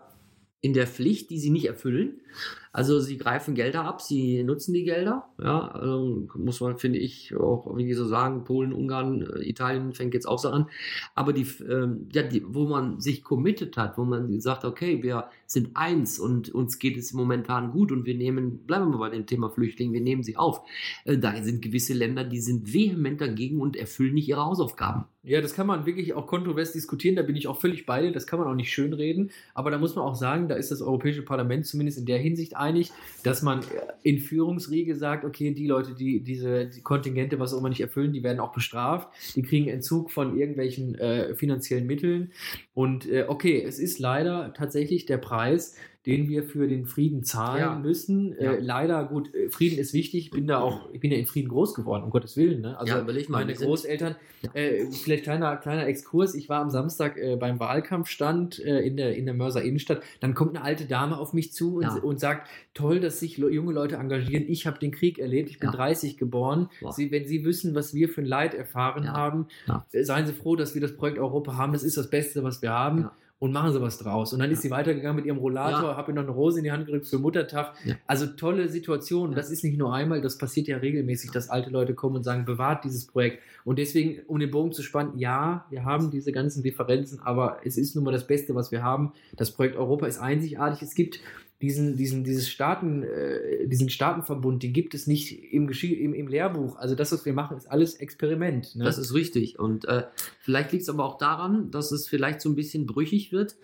in 0.61 0.73
der 0.73 0.87
Pflicht, 0.87 1.29
die 1.29 1.39
sie 1.39 1.49
nicht 1.51 1.65
erfüllen. 1.65 2.21
Also 2.71 2.99
sie 2.99 3.17
greifen 3.17 3.55
Gelder 3.55 3.83
ab, 3.85 4.01
sie 4.01 4.43
nutzen 4.43 4.73
die 4.73 4.83
Gelder. 4.83 5.27
Ja, 5.41 5.67
also 5.69 6.27
muss 6.35 6.61
man, 6.61 6.77
finde 6.77 6.99
ich, 6.99 7.35
auch 7.35 7.75
wie 7.75 7.93
so 7.93 8.05
sagen, 8.05 8.43
Polen, 8.43 8.73
Ungarn, 8.73 9.21
äh, 9.21 9.49
Italien 9.49 9.93
fängt 9.93 10.13
jetzt 10.13 10.27
auch 10.27 10.39
so 10.39 10.49
an. 10.49 10.67
Aber 11.15 11.33
die, 11.33 11.47
ähm, 11.69 12.07
ja, 12.13 12.23
die, 12.23 12.43
wo 12.45 12.67
man 12.67 12.99
sich 12.99 13.23
committed 13.23 13.77
hat, 13.77 13.97
wo 13.97 14.03
man 14.03 14.39
sagt, 14.39 14.65
okay, 14.65 15.01
wir 15.03 15.29
sind 15.45 15.71
eins 15.75 16.19
und 16.19 16.49
uns 16.49 16.79
geht 16.79 16.97
es 16.97 17.13
momentan 17.13 17.71
gut 17.71 17.91
und 17.91 18.05
wir 18.05 18.15
nehmen, 18.15 18.65
bleiben 18.65 18.91
wir 18.91 18.99
bei 18.99 19.09
dem 19.09 19.25
Thema 19.25 19.49
Flüchtlinge, 19.49 19.93
wir 19.93 20.01
nehmen 20.01 20.23
sie 20.23 20.37
auf. 20.37 20.61
Äh, 21.05 21.17
da 21.17 21.41
sind 21.41 21.61
gewisse 21.61 21.93
Länder, 21.93 22.23
die 22.23 22.41
sind 22.41 22.73
vehement 22.73 23.21
dagegen 23.21 23.61
und 23.61 23.75
erfüllen 23.75 24.13
nicht 24.13 24.27
ihre 24.27 24.45
Hausaufgaben. 24.45 25.05
Ja, 25.27 25.41
das 25.41 25.53
kann 25.53 25.67
man 25.67 25.85
wirklich 25.85 26.13
auch 26.13 26.25
kontrovers 26.25 26.71
diskutieren. 26.71 27.17
Da 27.17 27.21
bin 27.21 27.35
ich 27.35 27.49
auch 27.49 27.59
völlig 27.59 27.85
bei 27.85 28.01
dir. 28.01 28.13
Das 28.13 28.27
kann 28.27 28.39
man 28.39 28.47
auch 28.47 28.55
nicht 28.55 28.71
schönreden. 28.71 29.31
Aber 29.53 29.71
da 29.71 29.77
muss 29.77 29.93
man 29.93 30.05
auch 30.05 30.15
sagen, 30.15 30.47
da 30.47 30.55
ist 30.55 30.71
das 30.71 30.81
Europäische 30.81 31.21
Parlament 31.21 31.65
zumindest 31.65 31.97
in 31.99 32.05
der 32.05 32.17
Hinsicht 32.17 32.55
einig, 32.59 32.91
dass 33.23 33.41
man 33.41 33.61
in 34.03 34.19
Führungsriege 34.19 34.95
sagt, 34.95 35.25
okay, 35.25 35.53
die 35.53 35.67
Leute, 35.67 35.93
die 35.93 36.21
diese 36.21 36.67
die 36.67 36.81
Kontingente, 36.81 37.39
was 37.39 37.53
auch 37.53 37.59
immer 37.59 37.69
nicht 37.69 37.81
erfüllen, 37.81 38.13
die 38.13 38.23
werden 38.23 38.39
auch 38.39 38.51
bestraft. 38.51 39.09
Die 39.35 39.43
kriegen 39.43 39.67
Entzug 39.67 40.11
von 40.11 40.37
irgendwelchen 40.37 40.95
äh, 40.95 41.35
finanziellen 41.35 41.87
Mitteln. 41.87 42.31
Und 42.73 43.09
äh, 43.09 43.25
okay, 43.27 43.61
es 43.61 43.79
ist 43.79 43.99
leider 43.99 44.53
tatsächlich 44.53 45.05
der 45.05 45.17
Preis, 45.17 45.75
den 46.07 46.29
wir 46.29 46.43
für 46.43 46.67
den 46.67 46.85
Frieden 46.85 47.23
zahlen 47.23 47.59
Ja. 47.59 47.75
müssen. 47.77 48.33
Ja. 48.39 48.53
Äh, 48.53 48.59
leider, 48.61 49.03
gut, 49.05 49.33
äh, 49.35 49.49
Frieden 49.49 49.77
ist 49.77 49.93
wichtig. 49.93 50.25
Ich 50.25 50.31
bin 50.31 50.47
da 50.47 50.59
auch, 50.61 50.89
ich 50.93 51.01
bin 51.01 51.11
ja 51.11 51.17
in 51.17 51.25
Frieden 51.25 51.49
groß 51.49 51.73
geworden, 51.75 52.03
um 52.03 52.09
Gottes 52.09 52.37
Willen. 52.37 52.61
Ne? 52.61 52.79
Also 52.79 52.95
Ja, 52.95 53.03
mal, 53.03 53.23
meine 53.27 53.53
Großeltern, 53.53 54.15
äh, 54.53 54.85
vielleicht 54.91 55.23
kleiner, 55.23 55.57
kleiner 55.57 55.85
Exkurs. 55.85 56.33
Ich 56.33 56.47
war 56.47 56.61
am 56.61 56.69
Samstag 56.69 57.17
äh, 57.17 57.35
beim 57.35 57.59
Wahlkampfstand 57.59 58.59
äh, 58.63 58.79
in, 58.79 58.95
der, 58.95 59.15
in 59.17 59.25
der 59.25 59.33
Mörser 59.35 59.61
Innenstadt. 59.63 60.01
Dann 60.21 60.33
kommt 60.33 60.55
eine 60.55 60.63
alte 60.63 60.85
Dame 60.85 61.17
auf 61.17 61.33
mich 61.33 61.51
zu 61.51 61.75
und, 61.75 61.83
Ja. 61.83 61.95
und 61.95 62.19
sagt, 62.19 62.47
toll, 62.73 62.99
dass 63.01 63.19
sich 63.19 63.37
junge 63.37 63.73
Leute 63.73 63.95
engagieren. 63.97 64.45
Ich 64.47 64.65
habe 64.65 64.79
den 64.79 64.91
Krieg 64.91 65.19
erlebt. 65.19 65.49
Ich 65.49 65.59
bin 65.59 65.69
Ja. 65.69 65.75
30 65.75 66.17
geboren. 66.17 66.69
Wow. 66.79 66.95
Sie, 66.95 67.11
wenn 67.11 67.25
Sie 67.27 67.43
wissen, 67.43 67.75
was 67.75 67.93
wir 67.93 68.07
für 68.07 68.21
ein 68.21 68.25
Leid 68.27 68.53
erfahren 68.53 69.03
Ja. 69.03 69.13
haben, 69.13 69.47
Ja. 69.67 69.85
äh, 69.91 70.03
seien 70.03 70.25
Sie 70.25 70.33
froh, 70.33 70.55
dass 70.55 70.73
wir 70.73 70.81
das 70.81 70.95
Projekt 70.95 71.19
Europa 71.19 71.57
haben. 71.57 71.73
Das 71.73 71.83
ist 71.83 71.97
das 71.97 72.09
Beste, 72.09 72.43
was 72.43 72.61
wir 72.61 72.71
haben. 72.71 73.09
Und 73.39 73.51
machen 73.51 73.71
sie 73.71 73.79
was 73.79 73.99
draus. 73.99 74.33
Und 74.33 74.39
dann 74.39 74.49
ist 74.49 74.63
sie 74.63 74.71
weitergegangen 74.71 75.15
mit 75.17 75.25
ihrem 75.25 75.37
Rollator, 75.37 75.91
Ja. 75.91 75.95
habe 75.97 76.11
ihr 76.11 76.15
noch 76.15 76.23
eine 76.23 76.31
Rose 76.31 76.57
in 76.57 76.63
die 76.63 76.71
Hand 76.71 76.87
gedrückt 76.87 77.05
für 77.05 77.19
Muttertag. 77.19 77.73
Also 78.07 78.25
tolle 78.25 78.67
Situation. 78.67 79.35
Das 79.35 79.51
ist 79.51 79.63
nicht 79.63 79.77
nur 79.77 79.93
einmal, 79.93 80.21
das 80.21 80.39
passiert 80.39 80.67
ja 80.67 80.77
regelmäßig, 80.77 81.29
dass 81.31 81.47
alte 81.51 81.69
Leute 81.69 81.93
kommen 81.93 82.15
und 82.15 82.23
sagen, 82.23 82.45
bewahrt 82.45 82.83
dieses 82.83 83.05
Projekt. 83.05 83.43
Und 83.63 83.77
deswegen, 83.77 84.21
um 84.25 84.39
den 84.39 84.49
Bogen 84.49 84.71
zu 84.71 84.81
spannen, 84.81 85.19
ja, 85.19 85.65
wir 85.69 85.85
haben 85.85 86.09
diese 86.09 86.31
ganzen 86.31 86.63
Differenzen, 86.63 87.19
aber 87.19 87.57
es 87.63 87.77
ist 87.77 87.93
nun 87.95 88.05
mal 88.05 88.11
das 88.11 88.25
Beste, 88.25 88.55
was 88.55 88.71
wir 88.71 88.81
haben. 88.81 89.13
Das 89.35 89.51
Projekt 89.51 89.75
Europa 89.75 90.07
ist 90.07 90.17
einzigartig. 90.17 90.81
Es 90.81 90.95
gibt 90.95 91.19
diesen, 91.61 91.97
diesen, 91.97 92.23
dieses 92.23 92.49
Staaten, 92.49 93.03
äh, 93.03 93.67
diesen 93.67 93.89
Staatenverbund, 93.89 94.61
den 94.61 94.73
gibt 94.73 94.93
es 94.93 95.07
nicht 95.07 95.53
im, 95.53 95.67
Geschi 95.67 95.93
im, 95.93 96.13
im 96.13 96.27
Lehrbuch. 96.27 96.75
Also 96.77 96.93
das, 96.93 97.11
was 97.11 97.25
wir 97.25 97.33
machen, 97.33 97.57
ist 97.57 97.65
alles 97.65 97.95
Experiment. 97.95 98.75
Ne? 98.75 98.83
Das 98.83 98.97
ist 98.99 99.13
richtig. 99.13 99.57
Und 99.57 99.85
äh, 99.85 100.03
vielleicht 100.39 100.71
liegt 100.71 100.83
es 100.83 100.89
aber 100.89 101.03
auch 101.03 101.17
daran, 101.17 101.71
dass 101.71 101.91
es 101.91 102.07
vielleicht 102.07 102.41
so 102.41 102.49
ein 102.49 102.55
bisschen 102.55 102.85
brüchig 102.85 103.31
wird 103.31 103.55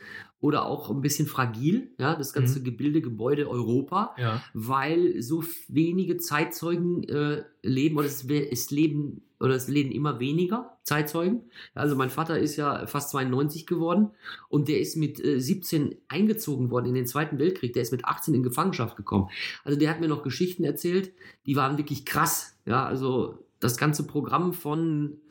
oder 0.44 0.66
auch 0.66 0.90
ein 0.90 1.00
bisschen 1.00 1.26
fragil, 1.26 1.92
ja, 1.98 2.16
das 2.16 2.34
ganze 2.34 2.60
Mhm. 2.60 2.66
Gebilde, 2.66 3.02
Gebäude 3.02 3.50
Europa, 3.50 4.14
ja. 4.18 4.44
weil 4.54 5.22
so 5.22 5.42
wenige 5.70 6.18
Zeitzeugen 6.18 7.04
äh, 7.08 7.46
leben 7.62 7.98
oder 7.98 8.08
es, 8.08 8.26
es 8.26 8.70
leben 8.70 9.22
oder 9.40 9.56
es 9.56 9.70
leben 9.70 9.94
immer 9.94 10.20
weniger 10.20 10.78
Zeitzeugen. 10.84 11.44
Also 11.76 11.96
mein 11.96 12.10
Vater 12.10 12.38
ist 12.38 12.58
ja 12.58 12.86
fast 12.88 13.12
92 13.12 13.66
geworden 13.66 14.12
und 14.50 14.68
der 14.68 14.82
ist 14.82 14.98
mit 14.98 15.24
äh, 15.24 15.40
17 15.40 15.96
eingezogen 16.10 16.72
worden 16.72 16.88
in 16.88 16.96
den 16.96 17.08
Zweiten 17.08 17.40
Weltkrieg. 17.40 17.72
Der 17.72 17.82
ist 17.82 17.94
mit 17.94 18.04
18 18.04 18.34
in 18.34 18.44
Gefangenschaft 18.44 18.98
gekommen. 18.98 19.30
Also 19.64 19.80
der 19.80 19.90
hat 19.90 20.02
mir 20.02 20.10
noch 20.10 20.24
Geschichten 20.24 20.66
erzählt, 20.66 21.14
die 21.46 21.56
waren 21.56 21.78
wirklich 21.78 22.04
krass. 22.06 22.58
Ja, 22.66 22.86
also 22.86 23.46
das 23.62 23.78
ganze 23.78 24.06
Programm 24.06 24.52
von 24.52 25.22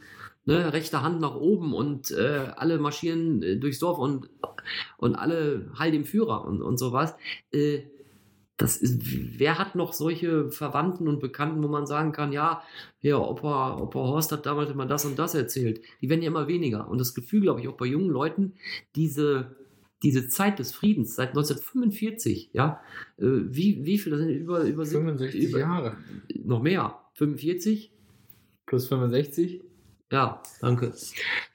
ne, 0.44 0.72
rechter 0.72 1.02
Hand 1.02 1.20
nach 1.20 1.34
oben 1.34 1.74
und 1.74 2.10
äh, 2.10 2.50
alle 2.56 2.78
marschieren 2.78 3.42
äh, 3.42 3.56
durchs 3.56 3.78
Dorf 3.78 3.98
und, 3.98 4.28
und 4.96 5.14
alle 5.14 5.70
Heil 5.78 5.92
dem 5.92 6.04
Führer 6.04 6.44
und, 6.44 6.62
und 6.62 6.78
sowas. 6.78 7.14
Äh, 7.52 7.82
das 8.56 8.76
ist, 8.76 9.00
wer 9.38 9.58
hat 9.58 9.74
noch 9.74 9.92
solche 9.92 10.50
Verwandten 10.50 11.08
und 11.08 11.20
Bekannten, 11.20 11.62
wo 11.62 11.68
man 11.68 11.86
sagen 11.86 12.12
kann, 12.12 12.32
ja, 12.32 12.62
ja, 13.00 13.18
Opa, 13.18 13.76
Opa 13.76 13.98
Horst 13.98 14.30
hat 14.30 14.46
damals 14.46 14.70
immer 14.70 14.86
das 14.86 15.04
und 15.04 15.18
das 15.18 15.34
erzählt. 15.34 15.80
Die 16.00 16.08
werden 16.08 16.22
ja 16.22 16.28
immer 16.28 16.46
weniger. 16.46 16.88
Und 16.88 16.98
das 16.98 17.14
Gefühl, 17.14 17.40
glaube 17.40 17.60
ich, 17.60 17.68
auch 17.68 17.76
bei 17.76 17.86
jungen 17.86 18.10
Leuten, 18.10 18.54
diese, 18.94 19.56
diese 20.02 20.28
Zeit 20.28 20.58
des 20.58 20.72
Friedens 20.72 21.16
seit 21.16 21.30
1945, 21.30 22.50
ja, 22.52 22.80
äh, 23.18 23.24
wie, 23.24 23.84
wie 23.84 23.98
viel, 23.98 24.12
das 24.12 24.20
sind 24.20 24.30
über, 24.30 24.62
über 24.62 24.84
65 24.84 25.42
über, 25.48 25.58
Jahre. 25.58 25.96
Noch 26.44 26.62
mehr. 26.62 27.00
45? 27.14 27.92
Plus 28.66 28.86
65? 28.86 29.62
Ja, 30.12 30.42
danke. 30.60 30.92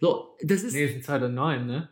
So, 0.01 0.35
das 0.41 0.63
ist 0.63 0.73
Nee, 0.73 0.85
ist 0.85 1.05
2009, 1.05 1.67
ne? 1.67 1.89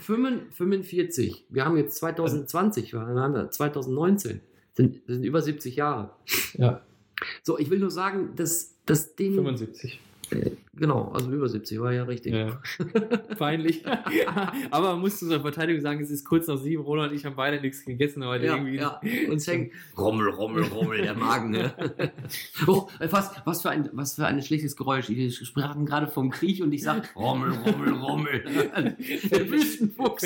45. 0.00 1.44
Wir 1.50 1.64
haben 1.66 1.76
jetzt 1.76 1.96
2020, 1.96 2.94
wir 2.94 3.00
haben 3.00 3.34
ja 3.34 3.50
2019. 3.50 4.40
Sind, 4.72 5.02
das 5.06 5.16
sind 5.16 5.24
über 5.24 5.42
70 5.42 5.76
Jahre. 5.76 6.10
Ja, 6.54 6.80
So, 7.42 7.58
ich 7.58 7.68
will 7.70 7.78
nur 7.78 7.90
sagen, 7.90 8.34
dass 8.34 8.74
das 8.86 9.14
Ding. 9.14 9.34
75. 9.34 10.00
Genau, 10.76 11.12
also 11.14 11.30
über 11.30 11.48
70 11.48 11.80
war 11.80 11.92
ja 11.92 12.04
richtig. 12.04 12.34
Ja. 12.34 12.60
Peinlich. 13.38 13.84
Aber 14.70 14.92
man 14.92 15.00
muss 15.00 15.18
zu 15.18 15.26
seiner 15.26 15.40
Verteidigung 15.40 15.80
sagen, 15.82 16.00
es 16.00 16.10
ist 16.10 16.24
kurz 16.24 16.46
nach 16.48 16.58
sieben. 16.58 16.82
Roland 16.82 17.12
und 17.12 17.16
ich 17.16 17.24
haben 17.24 17.36
beide 17.36 17.60
nichts 17.60 17.84
gegessen 17.84 18.24
heute 18.24 18.46
Ja, 18.46 18.56
irgendwie. 18.56 18.76
ja. 18.76 19.00
Uns 19.30 19.46
hängt 19.48 19.72
Rummel, 19.96 20.30
Rummel, 20.30 20.64
Rummel, 20.64 21.02
der 21.02 21.14
Magen. 21.14 21.50
Ne? 21.50 21.72
oh, 22.66 22.88
was, 22.98 23.30
was, 23.44 23.62
für 23.62 23.70
ein, 23.70 23.88
was 23.92 24.16
für 24.16 24.26
ein 24.26 24.42
schlechtes 24.42 24.76
Geräusch. 24.76 25.08
Wir 25.08 25.30
sprachen 25.30 25.86
gerade 25.86 26.08
vom 26.08 26.30
Krieg 26.30 26.60
und 26.62 26.72
ich 26.72 26.82
sag 26.82 27.14
Rummel, 27.14 27.52
Rummel, 27.52 27.92
Rummel. 27.92 28.96
Der 29.30 29.50
Wüstenfuchs. 29.50 30.24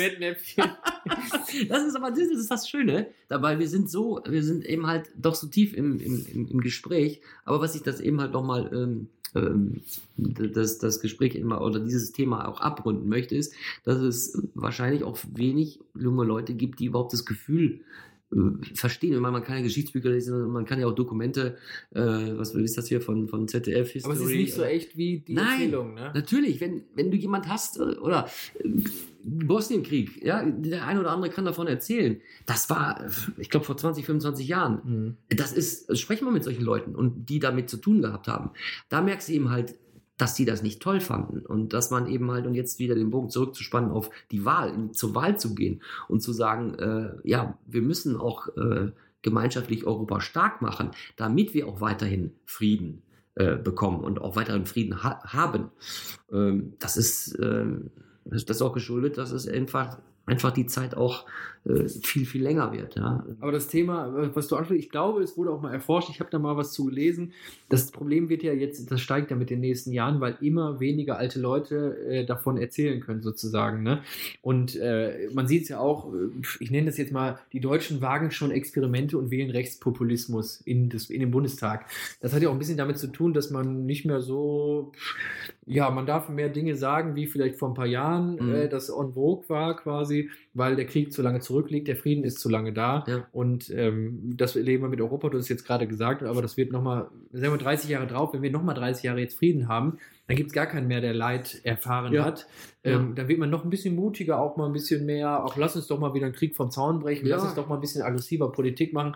Das 1.67 1.83
ist 1.85 1.95
aber 1.95 2.09
das 2.09 2.19
ist 2.19 2.49
das 2.49 2.67
Schöne. 2.67 3.07
Dabei, 3.27 3.59
wir 3.59 3.67
sind 3.67 3.89
so, 3.89 4.21
wir 4.27 4.43
sind 4.43 4.65
eben 4.65 4.87
halt 4.87 5.09
doch 5.15 5.35
so 5.35 5.47
tief 5.47 5.73
im, 5.73 5.99
im, 5.99 6.47
im, 6.49 6.61
Gespräch. 6.61 7.21
Aber 7.45 7.61
was 7.61 7.75
ich 7.75 7.83
das 7.83 7.99
eben 7.99 8.19
halt 8.19 8.33
nochmal, 8.33 8.71
ähm, 8.73 9.09
das, 10.17 10.79
das 10.79 11.01
Gespräch 11.01 11.35
immer 11.35 11.61
oder 11.61 11.79
dieses 11.79 12.11
Thema 12.11 12.47
auch 12.47 12.61
abrunden 12.61 13.09
möchte, 13.09 13.35
ist, 13.35 13.53
dass 13.83 13.97
es 13.97 14.41
wahrscheinlich 14.55 15.03
auch 15.03 15.17
wenig 15.33 15.79
junge 15.95 16.23
Leute 16.23 16.53
gibt, 16.53 16.79
die 16.79 16.85
überhaupt 16.85 17.13
das 17.13 17.25
Gefühl 17.25 17.81
verstehen. 18.73 19.13
Ich 19.13 19.19
meine, 19.19 19.31
man 19.31 19.43
kann 19.43 19.57
ja 19.57 19.63
Geschichtsbücher 19.63 20.11
lesen, 20.11 20.49
man 20.49 20.65
kann 20.65 20.79
ja 20.79 20.87
auch 20.87 20.93
Dokumente, 20.93 21.57
äh, 21.91 21.99
was 21.99 22.53
ist 22.53 22.77
das 22.77 22.87
hier 22.87 23.01
von, 23.01 23.27
von 23.27 23.47
ZDF 23.47 23.91
History? 23.91 24.13
Aber 24.13 24.21
es 24.21 24.29
ist 24.29 24.35
nicht 24.35 24.53
so 24.53 24.63
echt 24.63 24.97
wie 24.97 25.19
die 25.19 25.33
Nein. 25.33 25.61
Erzählung, 25.61 25.93
ne? 25.95 26.11
Natürlich, 26.13 26.61
wenn, 26.61 26.83
wenn 26.93 27.09
du 27.09 27.17
jemand 27.17 27.47
hast, 27.47 27.79
äh, 27.79 27.81
oder 27.81 28.29
äh, 28.63 28.69
Bosnienkrieg, 29.23 30.23
ja, 30.23 30.45
der 30.45 30.85
eine 30.85 30.99
oder 30.99 31.11
andere 31.11 31.31
kann 31.31 31.45
davon 31.45 31.67
erzählen. 31.67 32.21
Das 32.45 32.69
war, 32.69 33.03
äh, 33.03 33.09
ich 33.37 33.49
glaube, 33.49 33.65
vor 33.65 33.77
20, 33.77 34.05
25 34.05 34.47
Jahren. 34.47 34.81
Mhm. 35.29 35.35
Das 35.35 35.51
ist, 35.51 35.97
sprechen 35.97 36.25
wir 36.25 36.31
mit 36.31 36.43
solchen 36.43 36.63
Leuten 36.63 36.95
und 36.95 37.29
die 37.29 37.39
damit 37.39 37.69
zu 37.69 37.77
tun 37.77 38.01
gehabt 38.01 38.27
haben. 38.27 38.51
Da 38.89 39.01
merkst 39.01 39.27
du 39.27 39.33
eben 39.33 39.49
halt, 39.49 39.75
dass 40.19 40.35
die 40.35 40.45
das 40.45 40.61
nicht 40.61 40.81
toll 40.81 40.99
fanden 40.99 41.45
und 41.45 41.73
dass 41.73 41.89
man 41.89 42.07
eben 42.07 42.29
halt, 42.29 42.45
und 42.45 42.53
jetzt 42.53 42.77
wieder 42.77 42.93
den 42.93 43.09
Bogen 43.09 43.29
zurückzuspannen 43.29 43.89
auf 43.89 44.11
die 44.31 44.45
Wahl, 44.45 44.69
in, 44.69 44.93
zur 44.93 45.15
Wahl 45.15 45.39
zu 45.39 45.55
gehen 45.55 45.81
und 46.07 46.21
zu 46.21 46.33
sagen, 46.33 46.75
äh, 46.75 47.11
ja, 47.23 47.57
wir 47.65 47.81
müssen 47.81 48.17
auch 48.17 48.49
äh, 48.57 48.91
gemeinschaftlich 49.21 49.85
Europa 49.87 50.19
stark 50.19 50.61
machen, 50.61 50.91
damit 51.15 51.53
wir 51.53 51.67
auch 51.67 51.79
weiterhin 51.79 52.33
Frieden 52.45 53.01
äh, 53.35 53.55
bekommen 53.55 54.03
und 54.03 54.19
auch 54.19 54.35
weiterhin 54.35 54.65
Frieden 54.65 55.03
ha 55.03 55.21
haben. 55.23 55.69
Ähm, 56.31 56.73
das 56.79 56.97
ist, 56.97 57.39
ähm, 57.41 57.89
das 58.25 58.43
ist 58.43 58.61
auch 58.61 58.73
geschuldet, 58.73 59.17
dass 59.17 59.31
es 59.31 59.47
einfach, 59.47 59.99
einfach 60.29 60.51
die 60.51 60.65
Zeit 60.65 60.95
auch 60.95 61.25
äh, 61.65 61.89
viel, 61.89 62.25
viel 62.25 62.41
länger 62.41 62.71
wird. 62.71 62.95
Ja. 62.95 63.25
Aber 63.41 63.51
das 63.51 63.67
Thema, 63.67 64.31
was 64.33 64.47
du 64.47 64.55
ansprichst, 64.55 64.85
ich 64.85 64.91
glaube, 64.91 65.21
es 65.21 65.35
wurde 65.37 65.51
auch 65.51 65.61
mal 65.61 65.73
erforscht, 65.73 66.09
ich 66.09 66.19
habe 66.21 66.29
da 66.31 66.39
mal 66.39 66.55
was 66.55 66.71
zu 66.71 66.85
gelesen. 66.85 67.33
Das 67.67 67.91
Problem 67.91 68.29
wird 68.29 68.43
ja 68.43 68.53
jetzt, 68.53 68.89
das 68.89 69.01
steigt 69.01 69.29
ja 69.29 69.37
mit 69.37 69.49
den 69.49 69.59
nächsten 69.59 69.91
Jahren, 69.91 70.21
weil 70.21 70.37
immer 70.41 70.79
weniger 70.79 71.17
alte 71.17 71.39
Leute 71.39 71.97
äh, 72.07 72.25
davon 72.25 72.57
erzählen 72.57 73.01
können, 73.01 73.21
sozusagen. 73.21 73.83
Ne? 73.83 74.01
Und 74.41 74.75
äh, 74.77 75.27
man 75.33 75.47
sieht 75.47 75.63
es 75.63 75.69
ja 75.69 75.79
auch, 75.79 76.13
äh, 76.13 76.29
ich 76.59 76.71
nenne 76.71 76.87
das 76.87 76.97
jetzt 76.97 77.11
mal, 77.11 77.39
die 77.51 77.59
Deutschen 77.59 78.01
wagen 78.01 78.31
schon 78.31 78.51
Experimente 78.51 79.17
und 79.17 79.29
wählen 79.29 79.49
Rechtspopulismus 79.49 80.61
in, 80.61 80.89
das, 80.89 81.09
in 81.09 81.19
den 81.19 81.31
Bundestag. 81.31 81.85
Das 82.21 82.33
hat 82.33 82.41
ja 82.41 82.49
auch 82.49 82.53
ein 82.53 82.59
bisschen 82.59 82.77
damit 82.77 82.97
zu 82.97 83.07
tun, 83.07 83.33
dass 83.33 83.49
man 83.51 83.85
nicht 83.85 84.05
mehr 84.05 84.21
so, 84.21 84.93
ja, 85.65 85.89
man 85.89 86.05
darf 86.05 86.29
mehr 86.29 86.49
Dinge 86.49 86.75
sagen, 86.75 87.15
wie 87.15 87.27
vielleicht 87.27 87.57
vor 87.57 87.69
ein 87.69 87.75
paar 87.75 87.85
Jahren 87.85 88.29
Mhm. 88.39 88.55
äh, 88.55 88.69
das 88.69 88.89
en 88.89 89.13
vogue 89.13 89.47
war 89.49 89.75
quasi, 89.75 90.18
weil 90.53 90.75
der 90.75 90.85
Krieg 90.85 91.13
zu 91.13 91.21
lange 91.21 91.39
zurückliegt, 91.39 91.87
der 91.87 91.95
Frieden 91.95 92.23
ist 92.23 92.39
zu 92.39 92.49
lange 92.49 92.73
da. 92.73 93.03
Ja. 93.07 93.27
Und 93.31 93.69
ähm, 93.69 94.33
das 94.35 94.55
erleben 94.55 94.83
wir 94.83 94.89
mit 94.89 95.01
Europa, 95.01 95.29
du 95.29 95.37
hast 95.37 95.45
es 95.45 95.49
jetzt 95.49 95.65
gerade 95.65 95.87
gesagt, 95.87 96.23
aber 96.23 96.41
das 96.41 96.57
wird 96.57 96.71
nochmal, 96.71 97.09
sagen 97.31 97.53
wir 97.53 97.57
30 97.57 97.89
Jahre 97.89 98.07
drauf, 98.07 98.33
wenn 98.33 98.41
wir 98.41 98.51
nochmal 98.51 98.75
30 98.75 99.03
Jahre 99.03 99.19
jetzt 99.19 99.37
Frieden 99.37 99.67
haben, 99.67 99.99
dann 100.29 100.35
gibt 100.37 100.49
es 100.49 100.53
gar 100.53 100.67
keinen 100.67 100.87
mehr, 100.87 101.01
der 101.01 101.15
Leid 101.15 101.59
erfahren 101.63 102.13
Ja. 102.13 102.23
hat. 102.23 102.45
Ähm, 102.83 103.13
Dann 103.15 103.27
wird 103.27 103.39
man 103.39 103.49
noch 103.49 103.63
ein 103.63 103.69
bisschen 103.71 103.95
mutiger, 103.95 104.39
auch 104.39 104.55
mal 104.57 104.67
ein 104.67 104.71
bisschen 104.71 105.03
mehr, 105.05 105.43
auch 105.43 105.57
lass 105.57 105.75
uns 105.75 105.87
doch 105.87 105.99
mal 105.99 106.13
wieder 106.13 106.27
einen 106.27 106.35
Krieg 106.35 106.55
vom 106.55 106.69
Zaun 106.69 106.99
brechen, 106.99 107.25
Ja. 107.27 107.35
lass 107.35 107.43
uns 107.43 107.55
doch 107.55 107.67
mal 107.67 107.75
ein 107.75 107.81
bisschen 107.81 108.03
aggressiver 108.03 108.51
Politik 108.51 108.93
machen. 108.93 109.15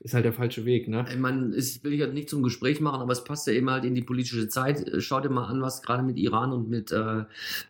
Ist 0.00 0.14
halt 0.14 0.24
der 0.24 0.32
falsche 0.32 0.64
Weg, 0.64 0.88
ne? 0.88 1.06
Ich 1.08 1.16
meine, 1.16 1.54
ich 1.54 1.82
will 1.84 1.92
ich 1.92 2.00
halt 2.00 2.12
nicht 2.12 2.28
zum 2.28 2.42
Gespräch 2.42 2.80
machen, 2.80 3.00
aber 3.00 3.12
es 3.12 3.22
passt 3.22 3.46
ja 3.46 3.52
eben 3.52 3.70
halt 3.70 3.84
in 3.84 3.94
die 3.94 4.02
politische 4.02 4.48
Zeit. 4.48 4.86
Äh, 4.86 5.00
Schau 5.00 5.20
dir 5.20 5.30
mal 5.30 5.44
an, 5.46 5.62
was 5.62 5.80
gerade 5.80 6.02
mit 6.02 6.18
Iran 6.18 6.52
und 6.52 6.68
mit, 6.68 6.90
äh, 6.90 7.20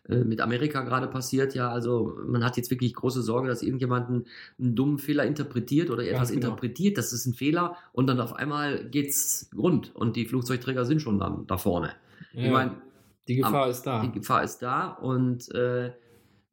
äh, 0.09 0.23
mit 0.25 0.41
Amerika 0.41 0.81
gerade 0.81 1.07
passiert. 1.07 1.53
Ja, 1.53 1.71
also 1.71 2.17
man 2.25 2.43
hat 2.43 2.57
jetzt 2.57 2.71
wirklich 2.71 2.95
große 2.95 3.21
Sorge, 3.21 3.49
dass 3.49 3.61
irgendjemand 3.61 4.09
einen, 4.09 4.25
einen 4.59 4.75
dummen 4.75 4.97
Fehler 4.97 5.25
interpretiert 5.25 5.91
oder 5.91 6.03
etwas 6.03 6.31
genau. 6.31 6.47
interpretiert, 6.47 6.97
das 6.97 7.13
ist 7.13 7.27
ein 7.27 7.35
Fehler 7.35 7.75
und 7.93 8.07
dann 8.07 8.19
auf 8.19 8.33
einmal 8.33 8.83
geht's 8.89 9.51
rund 9.55 9.95
und 9.95 10.15
die 10.15 10.25
Flugzeugträger 10.25 10.85
sind 10.85 11.03
schon 11.03 11.19
dann 11.19 11.45
da 11.45 11.57
vorne. 11.57 11.91
Ich 12.33 12.43
Ja, 12.45 12.51
meine, 12.51 12.75
die 13.27 13.35
Gefahr 13.35 13.69
ist 13.69 13.83
da. 13.83 14.01
die 14.01 14.11
Gefahr 14.11 14.43
ist 14.43 14.59
da 14.59 14.87
und 14.89 15.53
äh, 15.53 15.91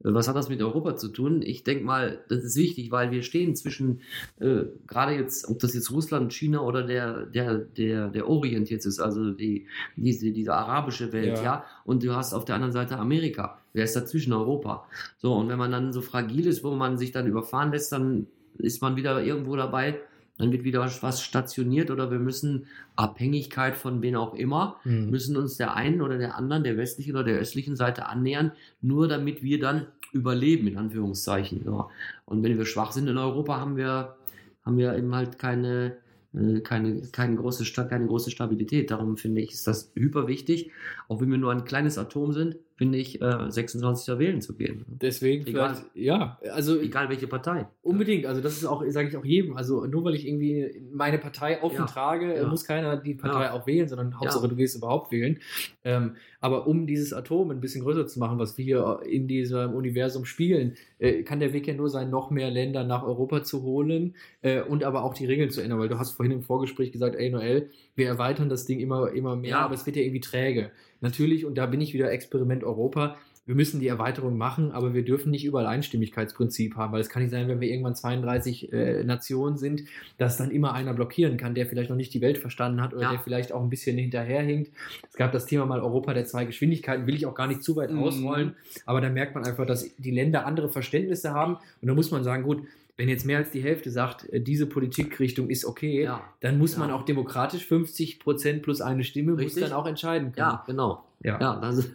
was 0.01 0.29
hat 0.29 0.37
das 0.37 0.51
mit 0.51 0.61
Europa 0.61 0.95
zu 0.97 1.09
tun? 1.09 1.41
Ich 1.43 1.65
denke 1.65 1.83
mal, 1.83 2.23
das 2.29 2.45
ist 2.45 2.57
wichtig, 2.57 2.91
weil 2.93 3.11
wir 3.11 3.23
stehen 3.23 3.57
zwischen, 3.57 4.03
äh, 4.39 4.65
gerade 4.87 5.13
jetzt, 5.15 5.49
ob 5.49 5.59
das 5.59 5.75
jetzt 5.75 5.91
Russland, 5.91 6.33
China 6.35 6.61
oder 6.61 6.83
der, 6.83 7.25
der, 7.27 7.57
der, 7.59 8.09
der 8.11 8.29
Orient 8.29 8.69
jetzt 8.69 8.85
ist, 8.85 9.01
also 9.01 9.33
die, 9.33 9.67
diese, 9.97 10.31
diese 10.33 10.53
arabische 10.55 11.13
Welt, 11.13 11.39
Ja. 11.39 11.43
ja. 11.43 11.65
und 11.85 12.05
du 12.05 12.15
hast 12.15 12.35
auf 12.35 12.45
der 12.45 12.57
anderen 12.57 12.73
Seite 12.73 12.99
Amerika. 12.99 13.59
Wer 13.73 13.85
ist 13.85 13.97
dazwischen? 13.97 14.33
Europa. 14.35 14.87
So, 15.17 15.35
und 15.35 15.49
wenn 15.49 15.59
man 15.59 15.73
dann 15.73 15.93
so 15.95 16.03
fragil 16.03 16.47
ist, 16.47 16.63
wo 16.63 16.73
man 16.73 16.99
sich 16.99 17.11
dann 17.11 17.27
überfahren 17.27 17.73
lässt, 17.73 17.91
dann 17.91 18.27
ist 18.59 18.83
man 18.83 18.97
wieder 18.97 19.23
irgendwo 19.25 19.57
dabei, 19.57 19.99
dann 20.39 20.53
wird 20.53 20.65
wieder 20.65 20.81
was 21.01 21.23
stationiert 21.23 21.91
oder 21.91 22.11
wir 22.11 22.19
müssen 22.19 22.67
Abhängigkeit 22.95 23.77
von 23.77 24.03
wen 24.03 24.17
auch 24.17 24.35
immer 24.35 24.77
Mhm. 24.85 25.11
müssen 25.11 25.37
uns 25.37 25.57
der 25.57 25.75
einen 25.75 26.03
oder 26.03 26.19
der 26.19 26.37
anderen, 26.37 26.65
der 26.65 26.77
westlichen 26.77 27.13
oder 27.13 27.25
der 27.25 27.39
östlichen 27.39 27.77
Seite 27.77 28.07
annähern, 28.07 28.53
nur 28.81 29.09
damit 29.09 29.43
wir 29.43 29.59
dann 29.59 29.87
überleben, 30.13 30.67
in 30.67 30.79
Anführungszeichen. 30.79 31.63
Ja. 31.65 31.89
Und 32.25 32.43
wenn 32.43 32.57
wir 32.57 32.67
schwach 32.67 32.93
sind 32.93 33.09
in 33.09 33.19
Europa, 33.19 33.59
haben 33.59 33.77
wir, 33.77 34.17
haben 34.65 34.79
wir 34.79 34.97
eben 34.97 35.15
halt 35.15 35.39
keine, 35.39 35.97
äh, 36.35 36.61
keine, 36.61 37.03
keine, 37.13 37.37
große, 37.37 37.65
keine 37.89 38.07
große 38.07 38.31
Stabilität. 38.31 38.91
Darum 38.91 39.17
finde 39.17 39.41
ich, 39.41 39.53
ist 39.53 39.67
das 39.67 39.93
hyper 39.95 40.27
wichtig. 40.27 40.71
Auch 41.09 41.21
wenn 41.21 41.31
wir 41.31 41.39
nur 41.39 41.53
ein 41.53 41.65
kleines 41.65 41.99
Atom 41.99 42.33
sind, 42.33 42.57
finde 42.77 42.99
ich, 42.99 43.23
äh, 43.23 43.51
26. 43.51 44.19
wählen 44.19 44.43
zu 44.43 44.55
gehen. 44.55 44.85
Deswegen 44.87 45.47
Egal. 45.47 45.75
vielleicht, 45.75 45.97
ja, 45.97 46.39
also 46.53 46.79
Egal 46.79 47.09
welche 47.09 47.27
Partei. 47.27 47.67
unbedingt. 47.83 48.27
Also 48.27 48.43
das 48.43 48.57
ist 48.59 48.67
auch, 48.67 48.85
sage 48.89 49.09
ich 49.09 49.17
auch 49.17 49.25
jedem. 49.25 49.57
Also 49.57 49.87
nur 49.87 50.05
weil 50.05 50.15
ich 50.15 50.27
irgendwie 50.29 50.83
meine 50.93 51.19
Partei 51.19 51.63
offen 51.63 51.77
Ja, 51.77 51.87
trage, 51.87 52.37
ja. 52.37 52.47
muss 52.47 52.65
keiner 52.65 52.99
die 52.99 53.15
Partei 53.15 53.45
Ja. 53.45 53.53
auch 53.55 53.67
wählen, 53.67 53.89
sondern 53.89 54.21
Hauptsache 54.21 54.47
du 54.49 54.57
gehst 54.57 54.77
überhaupt 54.77 55.11
wählen. 55.11 55.39
Ähm, 55.85 56.17
aber 56.41 56.67
um 56.67 56.87
dieses 56.87 57.13
Atom 57.15 57.51
ein 57.51 57.61
bisschen 57.61 57.83
größer 57.83 58.07
zu 58.07 58.19
machen, 58.19 58.39
was 58.39 58.59
wir 58.59 58.65
hier 58.65 59.01
in 59.09 59.27
diesem 59.27 59.73
Universum 59.75 60.27
spielen, 60.27 60.75
äh, 60.99 61.23
kann 61.23 61.41
der 61.41 61.55
Weg 61.55 61.67
ja 61.67 61.75
nur 61.75 61.89
sein, 61.89 62.11
noch 62.11 62.31
mehr 62.31 62.51
Länder 62.51 62.85
nach 62.85 63.03
Europa 63.05 63.43
zu 63.43 63.63
holen 63.63 64.15
äh, 64.43 64.61
und 64.61 64.85
aber 64.85 65.03
auch 65.03 65.15
die 65.15 65.25
Regeln 65.27 65.49
zu 65.51 65.63
ändern. 65.63 65.79
Weil 65.79 65.89
du 65.89 65.99
hast 65.99 66.13
vorhin 66.13 66.33
im 66.33 66.43
Vorgespräch 66.43 66.93
gesagt, 66.93 67.17
ey 67.17 67.31
Noel, 67.31 67.71
wir 67.95 68.07
erweitern 68.07 68.51
das 68.51 68.67
Ding 68.67 68.81
immer, 68.81 69.13
immer 69.13 69.35
mehr, 69.35 69.61
aber 69.61 69.75
es 69.75 69.87
wird 69.87 69.97
ja 69.97 70.03
irgendwie 70.03 70.21
träge. 70.21 70.71
Natürlich, 71.07 71.45
und 71.45 71.57
da 71.57 71.67
bin 71.67 71.81
ich 71.81 71.95
wieder 71.95 72.11
Experiment 72.11 72.65
Europa, 72.65 73.17
wir 73.49 73.55
müssen 73.55 73.79
die 73.79 73.87
Erweiterung 73.87 74.37
machen, 74.37 74.73
aber 74.73 74.93
wir 74.93 75.05
dürfen 75.05 75.31
nicht 75.31 75.45
überall 75.45 75.67
Einstimmigkeitsprinzip 75.67 76.75
haben, 76.75 76.93
weil 76.93 77.01
es 77.01 77.09
kann 77.09 77.23
nicht 77.23 77.31
sein, 77.31 77.47
wenn 77.47 77.61
wir 77.61 77.69
irgendwann 77.69 77.95
32 77.95 78.73
äh, 78.73 79.05
Nationen 79.05 79.57
sind, 79.57 79.83
dass 80.19 80.37
dann 80.37 80.51
immer 80.51 80.75
einer 80.75 80.93
blockieren 80.95 81.37
kann, 81.37 81.55
der 81.55 81.67
vielleicht 81.67 81.89
noch 81.89 81.97
nicht 81.97 82.13
die 82.13 82.21
Welt 82.21 82.39
verstanden 82.39 82.81
hat 82.83 82.93
oder 82.93 83.03
Ja. 83.05 83.11
der 83.13 83.21
vielleicht 83.21 83.53
auch 83.53 83.63
ein 83.63 83.71
bisschen 83.71 83.97
hinterherhinkt. 83.99 84.73
Es 85.09 85.15
gab 85.15 85.31
das 85.31 85.47
Thema 85.47 85.65
mal 85.65 85.79
Europa 85.81 86.13
der 86.13 86.25
zwei 86.25 86.45
Geschwindigkeiten, 86.45 87.07
will 87.07 87.15
ich 87.15 87.25
auch 87.25 87.37
gar 87.37 87.47
nicht 87.47 87.63
zu 87.63 87.77
weit 87.77 87.93
Mhm. 87.93 88.01
ausrollen, 88.03 88.57
aber 88.85 89.01
da 89.01 89.11
merkt 89.11 89.37
man 89.37 89.45
einfach, 89.45 89.65
dass 89.65 89.95
die 89.97 90.11
Länder 90.11 90.45
andere 90.45 90.69
Verständnisse 90.69 91.33
haben 91.33 91.55
und 91.81 91.87
da 91.87 91.95
muss 91.95 92.11
man 92.11 92.25
sagen, 92.25 92.43
gut, 92.43 92.63
wenn 92.97 93.09
jetzt 93.09 93.27
mehr 93.27 93.39
als 93.39 93.51
die 93.51 93.63
Hälfte 93.63 93.91
sagt, 93.91 94.29
äh, 94.33 94.41
diese 94.41 94.67
Politikrichtung 94.67 95.51
ist 95.51 95.65
okay, 95.65 96.03
Ja. 96.05 96.23
dann 96.41 96.59
muss 96.59 96.73
Ja. 96.75 96.79
man 96.81 96.91
auch 96.91 97.05
demokratisch 97.05 97.67
50 97.67 98.21
Prozent 98.21 98.63
plus 98.63 98.81
eine 98.81 99.05
Stimme 99.05 99.37
Richtig. 99.37 99.63
muss 99.63 99.71
dann 99.71 99.79
auch 99.79 99.87
entscheiden 99.87 100.33
können. 100.33 100.49
Ja, 100.49 100.65
genau. 100.67 101.05
ja. 101.23 101.39
Ja, 101.41 101.61
das 101.61 101.89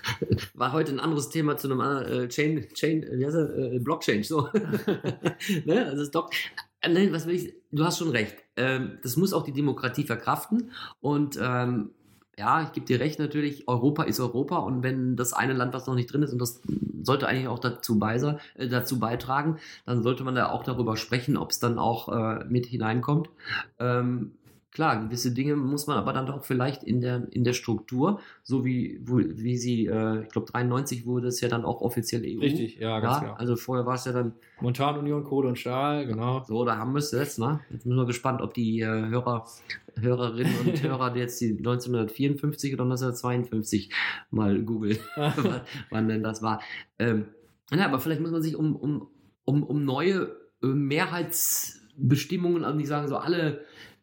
war 0.54 0.72
heute 0.72 0.92
ein 0.92 1.00
anderes 1.00 1.28
Thema 1.28 1.56
zu 1.56 1.68
einem 1.68 1.80
anderen 1.80 2.24
äh, 2.24 2.28
Chain, 2.28 2.66
Chain, 2.74 3.06
wie 3.12 3.26
heißt 3.26 3.34
er? 3.36 3.72
Äh, 3.74 3.78
Blockchain, 3.80 4.22
so. 4.22 4.48
ne? 5.64 5.86
Also 5.86 5.98
das 6.02 6.10
Doc. 6.10 6.30
Äh, 6.80 6.88
Nein, 6.88 7.12
was 7.12 7.26
will 7.26 7.34
ich? 7.34 7.52
Du 7.72 7.84
hast 7.84 7.98
schon 7.98 8.10
recht. 8.10 8.36
Ähm, 8.56 8.98
das 9.02 9.16
muss 9.16 9.32
auch 9.32 9.42
die 9.44 9.52
Demokratie 9.52 10.04
verkraften. 10.04 10.70
Und 11.00 11.38
ähm, 11.42 11.90
ja, 12.38 12.62
ich 12.62 12.72
gebe 12.72 12.86
dir 12.86 13.00
recht 13.00 13.18
natürlich, 13.18 13.66
Europa 13.66 14.02
ist 14.02 14.20
Europa 14.20 14.58
und 14.58 14.82
wenn 14.82 15.16
das 15.16 15.32
eine 15.32 15.54
Land, 15.54 15.72
was 15.72 15.86
noch 15.86 15.94
nicht 15.94 16.12
drin 16.12 16.22
ist, 16.22 16.32
und 16.32 16.38
das 16.38 16.60
sollte 17.02 17.28
eigentlich 17.28 17.48
auch 17.48 17.58
dazu, 17.58 17.98
beisa, 17.98 18.38
äh, 18.56 18.68
dazu 18.68 18.98
beitragen, 18.98 19.58
dann 19.86 20.02
sollte 20.02 20.22
man 20.24 20.34
da 20.34 20.50
auch 20.50 20.62
darüber 20.62 20.96
sprechen, 20.96 21.36
ob 21.36 21.50
es 21.50 21.58
dann 21.58 21.78
auch 21.78 22.08
äh, 22.08 22.44
mit 22.44 22.66
hineinkommt. 22.66 23.30
Ähm, 23.78 24.32
klar, 24.76 25.02
gewisse 25.04 25.32
Dinge 25.34 25.56
muss 25.56 25.88
man 25.88 25.98
aber 25.98 26.12
dann 26.12 26.26
doch 26.26 26.44
vielleicht 26.44 26.84
in 26.84 27.00
der, 27.00 27.26
in 27.32 27.42
der 27.42 27.52
Struktur, 27.54 28.20
so 28.44 28.64
wie, 28.64 29.00
wo, 29.04 29.18
wie 29.18 29.56
sie, 29.56 29.86
äh, 29.86 30.22
ich 30.22 30.28
glaube 30.28 30.46
93 30.52 31.04
wurde 31.06 31.26
es 31.26 31.40
ja 31.40 31.48
dann 31.48 31.64
auch 31.64 31.80
offiziell 31.80 32.22
EU. 32.24 32.38
Richtig, 32.40 32.78
ja, 32.78 33.00
ganz 33.00 33.16
Ja, 33.16 33.20
klar. 33.24 33.40
also 33.40 33.56
vorher 33.56 33.84
war 33.86 33.94
es 33.96 34.04
ja 34.04 34.12
dann 34.12 34.34
Montanunion, 34.60 35.24
Kohle 35.24 35.48
und 35.48 35.58
Stahl, 35.58 36.06
genau. 36.06 36.44
so, 36.46 36.64
da 36.64 36.76
haben 36.76 36.92
wir 36.92 36.98
es 37.00 37.10
jetzt, 37.10 37.38
ne? 37.40 37.58
Jetzt 37.70 37.82
sind 37.82 37.96
wir 37.96 38.06
gespannt, 38.06 38.40
ob 38.40 38.54
die 38.54 38.80
äh, 38.80 38.86
Hörer, 38.86 39.44
Hörerinnen 39.98 40.54
und 40.64 40.82
Hörer 40.82 41.16
jetzt 41.16 41.40
die 41.40 41.56
1954 41.56 42.72
oder 42.74 42.84
1952 42.84 43.90
mal 44.30 44.62
googeln, 44.62 44.98
wann- 45.90 46.08
denn 46.08 46.22
das 46.22 46.40
war. 46.42 46.60
Ähm, 47.00 47.26
ja, 47.72 47.86
aber 47.86 47.98
vielleicht 47.98 48.20
muss 48.20 48.30
man 48.30 48.42
sich 48.42 48.54
um, 48.56 48.76
um, 48.76 49.08
um, 49.44 49.62
um 49.64 49.84
neue 49.84 50.36
äh, 50.62 50.66
Mehrheitsbestimmungen, 50.66 52.64
also 52.64 52.78
die 52.78 52.86
sagen 52.86 53.08
so 53.08 53.16
alle, 53.16 53.60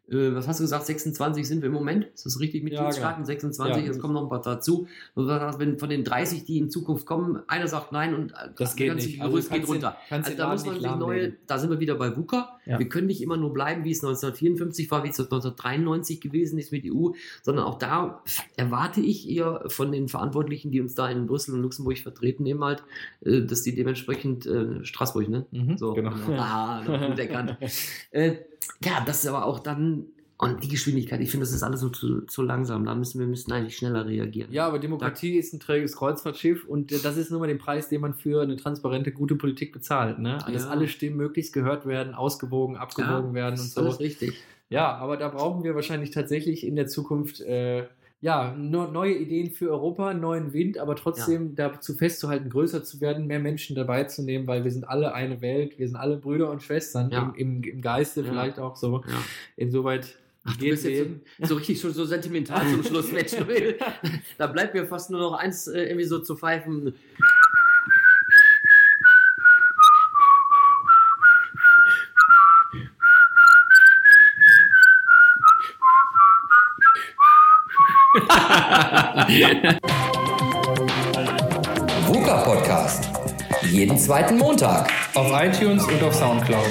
äh, 0.08 0.34
was 0.34 0.46
hast 0.48 0.60
du 0.60 0.64
gesagt, 0.64 0.86
26 0.86 1.46
sind 1.46 1.62
wir 1.62 1.68
im 1.68 1.72
Moment? 1.74 2.06
Ist 2.14 2.26
das 2.26 2.38
richtig? 2.40 2.62
Mitgliedstaaten 2.62 3.24
26, 3.24 3.76
Ja. 3.76 3.82
jetzt 3.86 4.00
kommen 4.00 4.14
noch 4.14 4.22
ein 4.22 4.28
paar 4.28 4.42
dazu. 4.42 4.86
Und 5.14 5.28
wenn 5.28 5.78
von 5.78 5.88
den 5.88 6.04
30, 6.04 6.44
die 6.44 6.58
in 6.58 6.70
Zukunft 6.70 7.06
kommen, 7.06 7.42
einer 7.46 7.68
sagt 7.68 7.92
nein 7.92 8.14
und 8.14 8.32
äh, 8.32 8.50
Das 8.56 8.76
geht 8.76 8.88
ganze 8.88 9.06
nicht. 9.08 9.20
Kannst 9.20 9.50
geht 9.50 9.68
runter. 9.68 9.90
Den, 9.90 10.08
kannst 10.08 10.28
Also 10.30 10.38
da 10.42 10.50
muss 10.52 10.64
man 10.66 10.74
sich 10.74 10.82
neue, 10.84 10.90
lahmlegen. 10.98 11.36
da 11.46 11.58
sind 11.58 11.70
wir 11.70 11.80
wieder 11.80 11.94
bei 11.94 12.16
VUCA. 12.16 12.58
Ja. 12.66 12.78
Wir 12.78 12.88
können 12.88 13.06
nicht 13.08 13.22
immer 13.22 13.36
nur 13.36 13.52
bleiben, 13.52 13.84
wie 13.84 13.90
es 13.90 14.02
1954 14.02 14.90
war, 14.90 15.04
wie 15.04 15.08
es 15.08 15.18
1993 15.20 16.20
gewesen 16.20 16.58
ist 16.58 16.72
mit 16.72 16.84
EU, 16.86 17.10
sondern 17.42 17.64
auch 17.66 17.78
da 17.78 18.22
erwarte 18.56 19.00
ich 19.00 19.28
eher 19.28 19.64
von 19.68 19.92
den 19.92 20.08
Verantwortlichen, 20.08 20.70
die 20.70 20.80
uns 20.80 20.94
da 20.94 21.08
in 21.10 21.26
Brüssel 21.26 21.54
und 21.54 21.62
Luxemburg 21.62 21.98
vertreten, 21.98 22.46
eben 22.46 22.62
halt, 22.64 22.82
äh, 23.24 23.42
dass 23.42 23.62
die 23.62 23.74
dementsprechend 23.74 24.46
äh, 24.46 24.84
Straßburg, 24.84 25.28
ne? 25.28 25.46
Mhm, 25.50 25.76
So, 25.76 25.92
genau. 25.94 26.12
Ah, 26.38 26.82
noch 26.86 27.08
gut 27.08 27.18
erkannt. 27.18 27.56
äh, 28.10 28.36
ja, 28.84 29.02
das 29.04 29.24
ist 29.24 29.26
aber 29.30 29.44
auch 29.44 29.58
dann, 29.60 30.06
und 30.36 30.62
die 30.64 30.68
Geschwindigkeit, 30.68 31.20
ich 31.20 31.30
finde, 31.30 31.46
das 31.46 31.54
ist 31.54 31.62
alles 31.62 31.80
so 31.80 31.88
zu, 31.88 32.22
zu 32.22 32.42
langsam. 32.42 32.84
Da 32.84 32.94
müssen 32.94 33.20
wir 33.20 33.26
müssen 33.26 33.52
eigentlich 33.52 33.76
schneller 33.76 34.04
reagieren. 34.06 34.52
Ja, 34.52 34.66
aber 34.66 34.78
Demokratie 34.78 35.36
ist 35.36 35.52
ein 35.54 35.60
träges 35.60 35.96
Kreuzfahrtschiff 35.96 36.64
und 36.66 36.90
äh, 36.92 36.98
das 37.02 37.16
ist 37.16 37.30
nun 37.30 37.40
mal 37.40 37.46
den 37.46 37.58
Preis, 37.58 37.88
den 37.88 38.00
man 38.00 38.14
für 38.14 38.42
eine 38.42 38.56
transparente, 38.56 39.12
gute 39.12 39.36
Politik 39.36 39.72
bezahlt. 39.72 40.18
Ne? 40.18 40.38
Dass 40.52 40.64
Ja. 40.64 40.70
alle 40.70 40.88
Stimmen 40.88 41.16
möglichst 41.16 41.52
gehört 41.52 41.86
werden, 41.86 42.14
ausgewogen, 42.14 42.76
abgewogen 42.76 43.32
werden 43.32 43.54
und 43.60 43.76
das 43.76 43.84
ist 43.88 43.96
so. 43.96 44.02
richtig. 44.02 44.34
Ja, 44.70 44.94
aber 44.96 45.16
da 45.16 45.28
brauchen 45.28 45.62
wir 45.62 45.74
wahrscheinlich 45.74 46.10
tatsächlich 46.10 46.66
in 46.66 46.74
der 46.74 46.88
Zukunft 46.88 47.40
äh, 47.40 47.84
ja, 48.24 48.54
neue 48.54 49.12
Ideen 49.12 49.50
für 49.50 49.68
Europa, 49.70 50.14
neuen 50.14 50.54
Wind, 50.54 50.78
aber 50.78 50.96
trotzdem 50.96 51.54
dazu 51.56 51.92
festzuhalten, 51.92 52.48
größer 52.48 52.82
zu 52.82 53.02
werden, 53.02 53.26
mehr 53.26 53.38
Menschen 53.38 53.76
dabei 53.76 54.04
zu 54.04 54.22
nehmen, 54.22 54.46
weil 54.46 54.64
wir 54.64 54.70
sind 54.70 54.88
alle 54.88 55.12
eine 55.12 55.42
Welt, 55.42 55.78
wir 55.78 55.86
sind 55.86 55.96
alle 55.96 56.16
Brüder 56.16 56.50
und 56.50 56.62
Schwestern 56.62 57.10
Ja. 57.10 57.34
im, 57.36 57.62
im, 57.62 57.62
im 57.62 57.80
Geiste 57.82 58.22
Ja. 58.22 58.30
vielleicht 58.30 58.58
auch 58.58 58.76
so. 58.76 59.02
Ja. 59.06 59.22
Insoweit 59.56 60.16
Ach, 60.42 60.52
du 60.54 60.58
geht 60.58 60.70
bist 60.70 60.84
jetzt 60.86 61.10
so, 61.40 61.46
so 61.48 61.54
richtig 61.56 61.78
schon 61.78 61.92
so 61.92 62.06
sentimental 62.06 62.66
zum 62.66 62.82
Schluss, 62.82 63.12
Mensch. 63.12 63.32
Da 64.38 64.46
bleibt 64.46 64.72
mir 64.72 64.86
fast 64.86 65.10
nur 65.10 65.20
noch 65.20 65.34
eins 65.34 65.66
äh, 65.66 65.82
irgendwie 65.84 66.04
so 66.06 66.18
zu 66.18 66.34
pfeifen. 66.34 66.94
VUCA 82.06 82.36
Podcast. 82.44 83.08
Jeden 83.70 83.96
zweiten 83.98 84.36
Montag. 84.36 84.92
Auf 85.14 85.32
iTunes 85.42 85.82
und 85.84 86.02
auf 86.02 86.14
Soundcloud. 86.14 86.70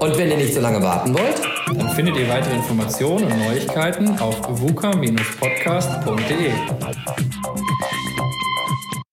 Und 0.00 0.16
wenn 0.16 0.30
ihr 0.30 0.38
nicht 0.38 0.54
so 0.54 0.60
lange 0.60 0.82
warten 0.82 1.12
wollt, 1.12 1.42
Dann 1.74 1.88
findet 1.90 2.16
ihr 2.16 2.28
weitere 2.28 2.54
Informationen 2.54 3.24
und 3.24 3.38
Neuigkeiten 3.38 4.18
auf 4.18 4.36
vuka-podcast.de. 4.60 6.52